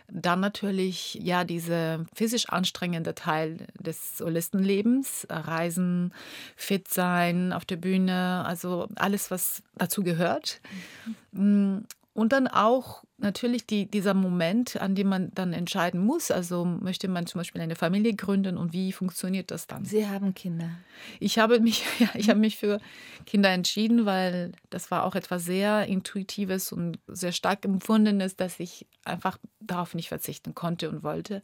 Dann 0.10 0.40
natürlich 0.40 1.16
ja 1.16 1.44
dieser 1.44 2.06
physisch 2.16 2.48
anstrengende 2.48 3.14
Teil 3.14 3.68
des 3.78 4.18
Solistenlebens, 4.18 5.28
Reisen, 5.30 6.14
fit 6.56 6.88
sein 6.88 7.52
auf 7.52 7.66
der 7.66 7.76
Bühne, 7.76 8.44
also 8.46 8.88
alles, 8.96 9.32
was 9.32 9.62
dazu 9.76 10.04
gehört. 10.04 10.62
Mhm. 11.34 11.86
Und 12.18 12.34
dann 12.34 12.48
auch 12.48 13.04
natürlich 13.20 13.68
die, 13.68 13.86
dieser 13.86 14.16
Moment, 14.16 14.82
an 14.82 14.96
dem 14.96 15.08
man 15.08 15.30
dann 15.36 15.54
entscheiden 15.54 16.04
muss. 16.04 16.32
Also 16.32 16.66
möchte 16.66 17.08
man 17.08 17.28
zum 17.28 17.42
Beispiel 17.42 17.62
eine 17.62 17.76
Familie 17.76 18.16
gründen 18.16 18.58
und 18.58 18.74
wie 18.74 18.92
funktioniert 18.92 19.52
das 19.52 19.68
dann? 19.68 19.86
Sie 19.86 20.08
haben 20.08 20.34
Kinder. 20.34 20.72
Ich 21.20 21.38
habe 21.38 21.60
mich, 21.60 21.84
ja, 22.00 22.10
ich 22.16 22.32
habe 22.32 22.40
mich 22.40 22.58
für 22.58 22.80
Kinder 23.28 23.52
entschieden, 23.52 24.08
weil 24.08 24.54
das 24.72 24.90
war 24.90 25.04
auch 25.04 25.14
etwas 25.14 25.46
sehr 25.46 25.86
Intuitives 25.86 26.72
und 26.72 26.98
sehr 27.06 27.34
stark 27.34 27.64
empfundenes, 27.66 28.36
dass 28.36 28.60
ich 28.60 28.88
einfach 29.06 29.38
darauf 29.60 29.94
nicht 29.94 30.08
verzichten 30.08 30.56
konnte 30.56 30.90
und 30.90 31.04
wollte. 31.04 31.44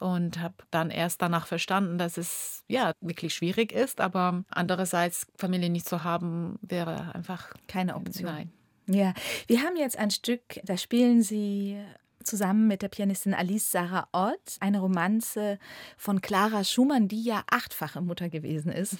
Und 0.00 0.38
habe 0.38 0.56
dann 0.70 0.90
erst 0.90 1.22
danach 1.22 1.46
verstanden, 1.46 1.96
dass 1.96 2.18
es 2.18 2.62
ja 2.68 2.92
wirklich 3.00 3.34
schwierig 3.34 3.72
ist, 3.72 4.02
aber 4.02 4.44
andererseits 4.50 5.28
Familie 5.38 5.70
nicht 5.70 5.88
zu 5.88 6.04
haben, 6.04 6.58
wäre 6.60 7.14
einfach 7.14 7.54
keine 7.68 7.96
Option. 7.96 8.26
Nein. 8.26 8.52
Ja, 8.86 9.14
wir 9.46 9.62
haben 9.62 9.76
jetzt 9.76 9.98
ein 9.98 10.10
Stück, 10.10 10.60
da 10.64 10.76
spielen 10.76 11.22
Sie 11.22 11.78
zusammen 12.22 12.66
mit 12.66 12.82
der 12.82 12.88
Pianistin 12.88 13.34
Alice 13.34 13.70
Sarah 13.70 14.08
Ott 14.12 14.56
eine 14.60 14.80
Romanze 14.80 15.58
von 15.96 16.20
Clara 16.20 16.64
Schumann, 16.64 17.08
die 17.08 17.22
ja 17.22 17.44
achtfache 17.50 18.00
Mutter 18.00 18.28
gewesen 18.28 18.72
ist. 18.72 18.96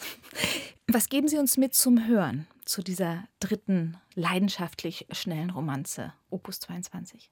Was 0.86 1.08
geben 1.08 1.28
Sie 1.28 1.38
uns 1.38 1.56
mit 1.56 1.74
zum 1.74 2.06
Hören 2.06 2.46
zu 2.64 2.82
dieser 2.82 3.24
dritten 3.40 3.96
leidenschaftlich 4.14 5.06
schnellen 5.10 5.50
Romanze, 5.50 6.12
Opus 6.30 6.60
22? 6.60 7.30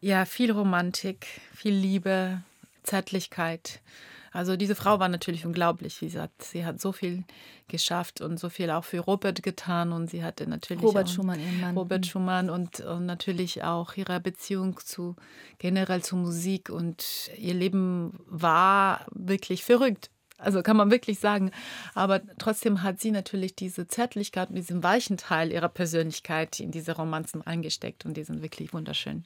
Ja, 0.00 0.24
viel 0.24 0.50
Romantik, 0.50 1.26
viel 1.54 1.74
Liebe, 1.74 2.42
Zärtlichkeit. 2.82 3.80
Also 4.32 4.56
diese 4.56 4.74
Frau 4.74 4.98
war 4.98 5.08
natürlich 5.08 5.44
unglaublich. 5.44 6.00
Wie 6.00 6.06
gesagt, 6.06 6.42
sie 6.42 6.64
hat 6.64 6.80
so 6.80 6.92
viel 6.92 7.24
geschafft 7.68 8.20
und 8.20 8.40
so 8.40 8.48
viel 8.48 8.70
auch 8.70 8.84
für 8.84 9.00
Robert 9.00 9.42
getan 9.42 9.92
und 9.92 10.08
sie 10.08 10.24
hatte 10.24 10.48
natürlich 10.48 10.82
Robert 10.82 11.08
auch, 11.08 11.12
Schumann, 11.12 11.38
ihren 11.38 11.60
Mann. 11.60 11.76
Robert 11.76 12.00
mhm. 12.00 12.08
Schumann 12.08 12.50
und, 12.50 12.80
und 12.80 13.06
natürlich 13.06 13.62
auch 13.62 13.94
ihre 13.96 14.20
Beziehung 14.20 14.78
zu 14.78 15.16
generell 15.58 16.02
zur 16.02 16.18
Musik 16.18 16.70
und 16.70 17.30
ihr 17.36 17.54
Leben 17.54 18.18
war 18.26 19.06
wirklich 19.12 19.64
verrückt. 19.64 20.10
Also 20.38 20.62
kann 20.62 20.76
man 20.76 20.90
wirklich 20.90 21.18
sagen. 21.18 21.52
Aber 21.94 22.20
trotzdem 22.38 22.82
hat 22.82 23.00
sie 23.00 23.12
natürlich 23.12 23.54
diese 23.54 23.86
Zärtlichkeit 23.86 24.50
mit 24.50 24.62
diesem 24.62 24.82
weichen 24.82 25.16
Teil 25.16 25.52
ihrer 25.52 25.68
Persönlichkeit 25.68 26.58
in 26.58 26.72
diese 26.72 26.96
Romanzen 26.96 27.42
eingesteckt 27.46 28.04
und 28.04 28.16
die 28.16 28.24
sind 28.24 28.42
wirklich 28.42 28.72
wunderschön. 28.72 29.24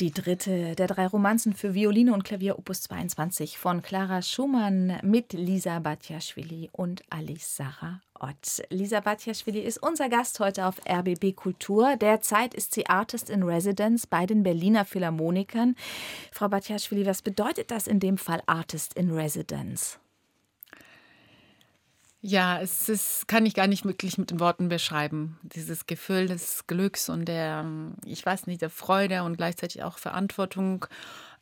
Die 0.00 0.12
dritte 0.12 0.76
der 0.76 0.86
drei 0.86 1.08
Romanzen 1.08 1.54
für 1.54 1.74
Violine 1.74 2.14
und 2.14 2.22
Klavier 2.22 2.56
Opus 2.56 2.82
22 2.82 3.58
von 3.58 3.82
Clara 3.82 4.22
Schumann 4.22 4.96
mit 5.02 5.32
Lisa 5.32 5.80
Batjaschwili 5.80 6.70
und 6.70 7.02
Alice 7.10 7.56
Sarah 7.56 8.00
Ott. 8.20 8.62
Lisa 8.70 9.00
Batjaschwili 9.00 9.58
ist 9.58 9.82
unser 9.82 10.08
Gast 10.08 10.38
heute 10.38 10.66
auf 10.66 10.80
RBB 10.88 11.34
Kultur. 11.34 11.96
Derzeit 11.96 12.54
ist 12.54 12.74
sie 12.74 12.86
Artist 12.86 13.28
in 13.28 13.42
Residence 13.42 14.06
bei 14.06 14.24
den 14.24 14.44
Berliner 14.44 14.84
Philharmonikern. 14.84 15.74
Frau 16.30 16.48
Batjaschwili, 16.48 17.04
was 17.04 17.20
bedeutet 17.20 17.72
das 17.72 17.88
in 17.88 17.98
dem 17.98 18.18
Fall 18.18 18.40
Artist 18.46 18.94
in 18.94 19.10
Residence? 19.10 19.98
Ja, 22.20 22.60
es 22.60 22.88
ist, 22.88 23.28
kann 23.28 23.46
ich 23.46 23.54
gar 23.54 23.68
nicht 23.68 23.84
wirklich 23.84 24.18
mit 24.18 24.30
den 24.30 24.40
Worten 24.40 24.68
beschreiben. 24.68 25.38
Dieses 25.42 25.86
Gefühl 25.86 26.26
des 26.26 26.66
Glücks 26.66 27.08
und 27.08 27.26
der, 27.26 27.64
ich 28.04 28.26
weiß 28.26 28.48
nicht, 28.48 28.60
der 28.60 28.70
Freude 28.70 29.22
und 29.22 29.36
gleichzeitig 29.36 29.84
auch 29.84 29.98
Verantwortung. 29.98 30.86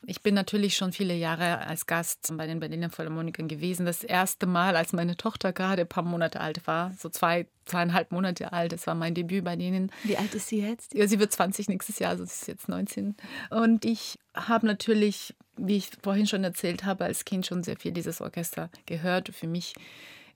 Ich 0.05 0.23
bin 0.23 0.35
natürlich 0.35 0.77
schon 0.77 0.93
viele 0.93 1.15
Jahre 1.15 1.59
als 1.67 1.87
Gast 1.87 2.31
bei 2.37 2.47
den 2.47 2.61
Berliner 2.61 2.91
Philharmonikern 2.91 3.49
gewesen. 3.49 3.87
Das 3.87 4.05
erste 4.05 4.47
Mal, 4.47 4.77
als 4.77 4.93
meine 4.93 5.17
Tochter 5.17 5.55
gerade 5.55 5.83
ein 5.83 5.89
paar 5.89 6.05
Monate 6.05 6.41
alt 6.41 6.67
war, 6.67 6.93
so 6.99 7.09
zwei, 7.09 7.47
zweieinhalb 7.65 8.13
Monate 8.13 8.53
alt. 8.53 8.73
Das 8.73 8.87
war 8.87 8.95
mein 8.95 9.15
Debüt 9.15 9.45
bei 9.45 9.57
denen. 9.57 9.91
Wie 10.05 10.19
alt 10.19 10.35
ist 10.35 10.49
sie 10.49 10.61
jetzt? 10.61 10.95
Ja, 10.95 11.09
sie 11.09 11.19
wird 11.19 11.33
20 11.33 11.71
nächstes 11.71 11.99
Jahr, 11.99 12.11
also 12.11 12.25
sie 12.27 12.33
ist 12.33 12.49
jetzt 12.49 12.69
19. 12.69 13.17
Und 13.49 13.87
ich 13.87 14.19
habe 14.35 14.67
natürlich, 14.67 15.35
wie 15.57 15.79
ich 15.79 15.89
vorhin 16.03 16.27
schon 16.27 16.45
erzählt 16.45 16.85
habe, 16.85 17.05
als 17.05 17.25
Kind 17.25 17.47
schon 17.47 17.63
sehr 17.63 17.79
viel 17.79 17.93
dieses 17.93 18.21
Orchester 18.21 18.69
gehört. 18.85 19.31
Für 19.31 19.47
mich 19.47 19.73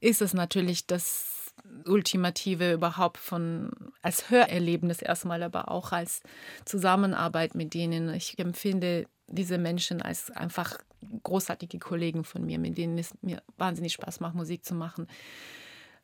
ist 0.01 0.23
es 0.23 0.35
natürlich 0.35 0.87
das 0.87 1.55
Ultimative 1.85 2.73
überhaupt 2.73 3.19
von 3.19 3.71
als 4.03 4.31
Hörerlebnis 4.31 5.03
erstmal, 5.03 5.43
aber 5.43 5.71
auch 5.71 5.93
als 5.93 6.23
Zusammenarbeit 6.65 7.55
mit 7.55 7.75
denen. 7.75 8.13
Ich 8.15 8.39
empfinde 8.39 9.07
diese 9.27 9.59
Menschen 9.59 10.03
als 10.03 10.31
einfach 10.31 10.79
großartige 11.23 11.79
Kollegen 11.79 12.25
von 12.25 12.45
mir, 12.45 12.59
mit 12.59 12.79
denen 12.79 12.99
es 12.99 13.13
mir 13.23 13.43
wahnsinnig 13.59 13.93
Spaß 13.93 14.21
macht, 14.21 14.35
Musik 14.35 14.65
zu 14.65 14.75
machen. 14.75 15.07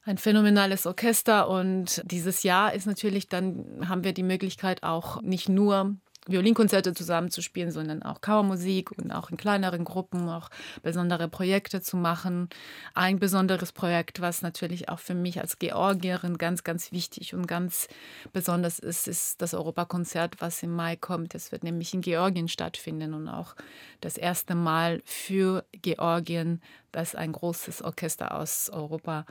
Ein 0.04 0.18
phänomenales 0.18 0.86
Orchester 0.86 1.48
und 1.48 2.02
dieses 2.04 2.44
Jahr 2.44 2.72
ist 2.74 2.86
natürlich 2.86 3.28
dann, 3.28 3.88
haben 3.88 4.04
wir 4.04 4.12
die 4.12 4.22
Möglichkeit 4.22 4.84
auch 4.84 5.20
nicht 5.22 5.48
nur 5.48 5.96
Violinkonzerte 6.26 6.94
zusammenzuspielen, 6.94 7.70
sondern 7.70 8.02
auch 8.02 8.20
Kauermusik 8.20 8.90
und 8.92 9.12
auch 9.12 9.30
in 9.30 9.36
kleineren 9.36 9.84
Gruppen 9.84 10.28
auch 10.28 10.50
besondere 10.82 11.28
Projekte 11.28 11.80
zu 11.80 11.96
machen. 11.96 12.48
Ein 12.94 13.18
besonderes 13.18 13.72
Projekt, 13.72 14.20
was 14.20 14.42
natürlich 14.42 14.88
auch 14.88 14.98
für 14.98 15.14
mich 15.14 15.40
als 15.40 15.58
Georgierin 15.58 16.38
ganz, 16.38 16.64
ganz 16.64 16.92
wichtig 16.92 17.34
und 17.34 17.46
ganz 17.46 17.88
besonders 18.32 18.78
ist, 18.78 19.08
ist 19.08 19.40
das 19.40 19.54
Europakonzert, 19.54 20.40
was 20.40 20.62
im 20.62 20.74
Mai 20.74 20.96
kommt. 20.96 21.34
Das 21.34 21.52
wird 21.52 21.64
nämlich 21.64 21.94
in 21.94 22.00
Georgien 22.00 22.48
stattfinden 22.48 23.14
und 23.14 23.28
auch 23.28 23.54
das 24.00 24.16
erste 24.16 24.54
Mal 24.54 25.02
für 25.04 25.64
Georgien, 25.72 26.60
dass 26.92 27.14
ein 27.14 27.32
großes 27.32 27.82
Orchester 27.82 28.34
aus 28.34 28.70
Europa 28.70 29.26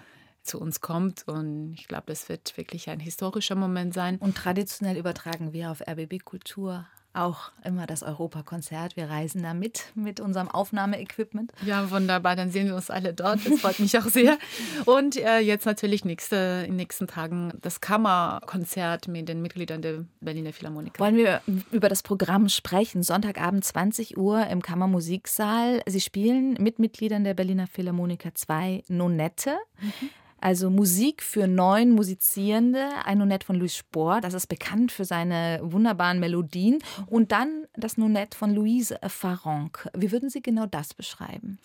zu 0.45 0.59
uns 0.59 0.81
kommt. 0.81 1.27
Und 1.27 1.73
ich 1.73 1.87
glaube, 1.87 2.05
das 2.07 2.29
wird 2.29 2.55
wirklich 2.57 2.89
ein 2.89 2.99
historischer 2.99 3.55
Moment 3.55 3.93
sein. 3.93 4.17
Und 4.17 4.35
traditionell 4.37 4.97
übertragen 4.97 5.53
wir 5.53 5.71
auf 5.71 5.81
RBB 5.81 6.23
Kultur 6.23 6.85
auch 7.15 7.51
immer 7.63 7.87
das 7.87 8.03
Europakonzert. 8.03 8.95
Wir 8.95 9.09
reisen 9.09 9.43
da 9.43 9.53
mit, 9.53 9.85
mit 9.95 10.19
unserem 10.19 10.49
Aufnahmeequipment. 10.49 11.51
Ja, 11.65 11.89
wunderbar. 11.89 12.35
Dann 12.35 12.51
sehen 12.51 12.67
wir 12.67 12.75
uns 12.75 12.89
alle 12.89 13.13
dort. 13.13 13.45
Das 13.45 13.61
freut 13.61 13.79
mich 13.79 13.97
auch 13.97 14.05
sehr. 14.05 14.37
Und 14.85 15.15
äh, 15.15 15.39
jetzt 15.39 15.65
natürlich 15.65 16.05
nächste, 16.05 16.35
in 16.63 16.71
den 16.71 16.75
nächsten 16.75 17.07
Tagen 17.07 17.53
das 17.61 17.81
Kammerkonzert 17.81 19.07
mit 19.07 19.29
den 19.29 19.41
Mitgliedern 19.41 19.81
der 19.81 20.05
Berliner 20.19 20.53
Philharmoniker. 20.53 20.99
Wollen 20.99 21.15
wir 21.17 21.41
über 21.71 21.89
das 21.89 22.03
Programm 22.03 22.49
sprechen? 22.49 23.03
Sonntagabend 23.03 23.63
20 23.63 24.17
Uhr 24.17 24.45
im 24.47 24.61
Kammermusiksaal. 24.61 25.81
Sie 25.87 26.01
spielen 26.01 26.55
mit 26.59 26.79
Mitgliedern 26.79 27.23
der 27.23 27.33
Berliner 27.33 27.67
Philharmoniker 27.67 28.35
zwei 28.35 28.83
Nonette. 28.87 29.55
Mhm. 29.79 30.09
Also 30.45 30.69
Musik 30.69 31.23
für 31.23 31.47
neun 31.47 31.89
Musizierende, 31.89 32.87
ein 33.03 33.17
Nonett 33.17 33.43
von 33.43 33.55
Louis 33.55 33.75
Spohr, 33.75 34.21
das 34.21 34.35
ist 34.35 34.45
bekannt 34.45 34.91
für 34.91 35.03
seine 35.03 35.59
wunderbaren 35.63 36.19
Melodien. 36.19 36.83
Und 37.07 37.31
dann 37.31 37.65
das 37.73 37.97
Nonett 37.97 38.35
von 38.35 38.53
Louise 38.53 38.95
Farranc. 39.07 39.89
Wie 39.97 40.11
würden 40.11 40.29
Sie 40.29 40.43
genau 40.43 40.67
das 40.67 40.93
beschreiben? 40.93 41.57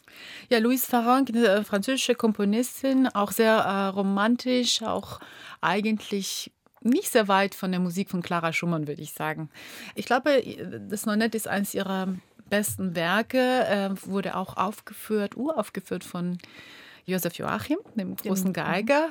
Ja, 0.48 0.60
Louise 0.60 0.86
Farranc, 0.86 1.28
eine 1.28 1.62
französische 1.62 2.14
Komponistin, 2.14 3.06
auch 3.08 3.32
sehr 3.32 3.52
äh, 3.52 3.88
romantisch, 3.88 4.80
auch 4.80 5.20
eigentlich 5.60 6.50
nicht 6.80 7.10
sehr 7.10 7.28
weit 7.28 7.54
von 7.54 7.72
der 7.72 7.80
Musik 7.80 8.08
von 8.08 8.22
Clara 8.22 8.54
Schumann, 8.54 8.88
würde 8.88 9.02
ich 9.02 9.12
sagen. 9.12 9.50
Ich 9.94 10.06
glaube, 10.06 10.42
das 10.88 11.04
Nonett 11.04 11.34
ist 11.34 11.48
eines 11.48 11.74
ihrer 11.74 12.14
besten 12.48 12.96
Werke, 12.96 13.66
äh, 13.66 13.90
wurde 14.06 14.36
auch 14.36 14.56
aufgeführt, 14.56 15.36
uraufgeführt 15.36 16.02
von 16.02 16.38
Josef 17.10 17.34
Joachim, 17.34 17.78
dem 17.94 18.16
großen 18.16 18.52
Geiger, 18.52 19.10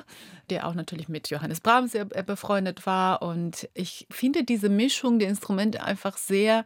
der 0.49 0.67
auch 0.67 0.73
natürlich 0.73 1.09
mit 1.09 1.29
Johannes 1.29 1.61
Brahms 1.61 1.91
sehr 1.91 2.05
befreundet 2.05 2.85
war. 2.85 3.21
Und 3.21 3.69
ich 3.73 4.07
finde 4.09 4.43
diese 4.43 4.69
Mischung 4.69 5.19
der 5.19 5.29
Instrumente 5.29 5.83
einfach 5.83 6.17
sehr 6.17 6.65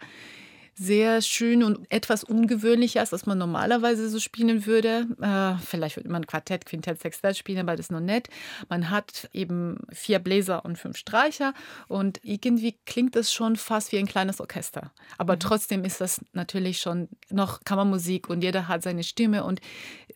sehr 0.76 1.22
schön 1.22 1.64
und 1.64 1.86
etwas 1.92 2.24
ungewöhnlicher, 2.24 3.00
als 3.00 3.12
was 3.12 3.26
man 3.26 3.38
normalerweise 3.38 4.10
so 4.10 4.20
spielen 4.20 4.66
würde. 4.66 5.08
Äh, 5.22 5.62
vielleicht 5.64 5.98
würde 5.98 6.10
man 6.10 6.26
Quartett, 6.26 6.66
Quintett, 6.66 7.00
Sextett 7.00 7.38
spielen, 7.38 7.60
aber 7.60 7.76
das 7.76 7.88
ist 7.88 7.92
noch 7.92 8.00
nett. 8.00 8.30
Man 8.70 8.90
hat 8.90 9.30
eben 9.34 9.78
vier 9.92 10.20
Bläser 10.20 10.66
und 10.66 10.78
fünf 10.78 10.98
Streicher 10.98 11.54
und 11.88 12.20
irgendwie 12.24 12.76
klingt 12.86 13.16
das 13.16 13.32
schon 13.32 13.56
fast 13.56 13.92
wie 13.92 14.00
ein 14.00 14.08
kleines 14.08 14.42
Orchester. 14.42 14.92
Aber 15.18 15.36
mhm. 15.36 15.40
trotzdem 15.40 15.86
ist 15.86 16.02
das 16.02 16.22
natürlich 16.34 16.80
schon 16.80 17.10
noch 17.30 17.64
Kammermusik 17.64 18.30
und 18.30 18.44
jeder 18.44 18.68
hat 18.68 18.84
seine 18.84 19.04
Stimme 19.04 19.44
und 19.44 19.62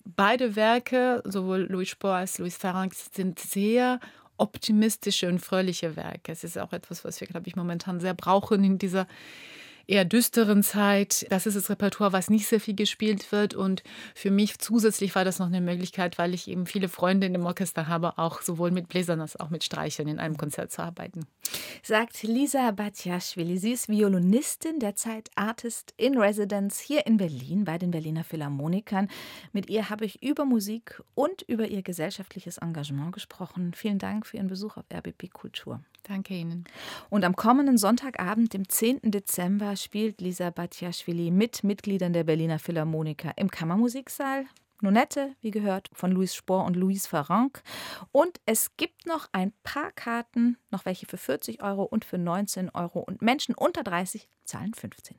beide 0.05 0.55
Werke, 0.55 1.21
sowohl 1.25 1.67
Louis 1.69 1.89
Spohr 1.89 2.15
als 2.15 2.39
Louis 2.39 2.57
Farranc, 2.57 2.95
sind 2.95 3.39
sehr 3.39 3.99
optimistische 4.37 5.27
und 5.27 5.39
fröhliche 5.39 5.95
Werke. 5.95 6.31
Es 6.31 6.43
ist 6.43 6.57
auch 6.57 6.73
etwas, 6.73 7.03
was 7.03 7.19
wir, 7.19 7.27
glaube 7.27 7.47
ich, 7.47 7.55
momentan 7.55 7.99
sehr 7.99 8.13
brauchen 8.13 8.63
in 8.63 8.77
dieser 8.77 9.07
eher 9.87 10.05
düsteren 10.05 10.63
Zeit. 10.63 11.25
Das 11.29 11.45
ist 11.45 11.55
das 11.55 11.69
Repertoire, 11.69 12.13
was 12.13 12.29
nicht 12.29 12.47
sehr 12.47 12.59
viel 12.59 12.75
gespielt 12.75 13.31
wird. 13.31 13.55
Und 13.55 13.83
für 14.13 14.31
mich 14.31 14.59
zusätzlich 14.59 15.15
war 15.15 15.25
das 15.25 15.39
noch 15.39 15.47
eine 15.47 15.61
Möglichkeit, 15.61 16.17
weil 16.17 16.33
ich 16.33 16.47
eben 16.47 16.65
viele 16.65 16.89
Freunde 16.89 17.29
dem 17.29 17.45
Orchester 17.45 17.87
habe, 17.87 18.17
auch 18.17 18.41
sowohl 18.41 18.71
mit 18.71 18.89
Bläsern 18.89 19.21
als 19.21 19.39
auch 19.39 19.49
mit 19.49 19.63
Streichern 19.63 20.07
in 20.07 20.19
einem 20.19 20.37
Konzert 20.37 20.71
zu 20.71 20.81
arbeiten. 20.81 21.25
Sagt 21.81 22.23
Lisa 22.23 22.71
Batjaschwili. 22.71 23.57
Sie 23.57 23.71
ist 23.71 23.87
Violinistin, 23.87 24.79
derzeit 24.79 25.31
Artist 25.35 25.93
in 25.97 26.17
Residence 26.17 26.79
hier 26.79 27.07
in 27.07 27.17
Berlin 27.17 27.63
bei 27.63 27.77
den 27.77 27.91
Berliner 27.91 28.23
Philharmonikern. 28.23 29.07
Mit 29.53 29.69
ihr 29.69 29.89
habe 29.89 30.05
ich 30.05 30.21
über 30.21 30.45
Musik 30.45 31.01
und 31.15 31.43
über 31.43 31.67
ihr 31.67 31.81
gesellschaftliches 31.81 32.57
Engagement 32.57 33.13
gesprochen. 33.13 33.73
Vielen 33.73 33.99
Dank 33.99 34.25
für 34.25 34.37
Ihren 34.37 34.47
Besuch 34.47 34.77
auf 34.77 34.85
RBB 34.93 35.31
Kultur. 35.31 35.81
Danke 36.07 36.35
Ihnen. 36.35 36.63
Und 37.09 37.25
am 37.25 37.35
kommenden 37.35 37.77
Sonntagabend, 37.77 38.53
dem 38.53 38.69
10. 38.69 39.11
Dezember, 39.11 39.75
spielt 39.75 40.21
Lisa 40.21 40.51
Batjaschwili 40.51 41.31
mit 41.31 41.65
Mitgliedern 41.65 42.13
der 42.13 42.23
Berliner 42.23 42.59
Philharmoniker 42.59 43.33
im 43.35 43.51
Kammermusiksaal. 43.51 44.45
Nonette, 44.81 45.35
wie 45.41 45.51
gehört, 45.51 45.89
von 45.91 46.11
Louis 46.11 46.33
Spohr 46.33 46.63
und 46.63 46.75
Louise 46.75 47.09
Farranc. 47.09 47.61
Und 48.11 48.39
es 48.45 48.77
gibt 48.77 49.05
noch 49.05 49.27
ein 49.31 49.51
paar 49.63 49.91
Karten, 49.91 50.57
noch 50.69 50.85
welche 50.85 51.07
für 51.07 51.17
40 51.17 51.61
Euro 51.61 51.83
und 51.83 52.05
für 52.05 52.17
19 52.17 52.69
Euro. 52.69 52.99
Und 52.99 53.21
Menschen 53.21 53.55
unter 53.55 53.83
30 53.83 54.29
zahlen 54.45 54.73
15. 54.73 55.17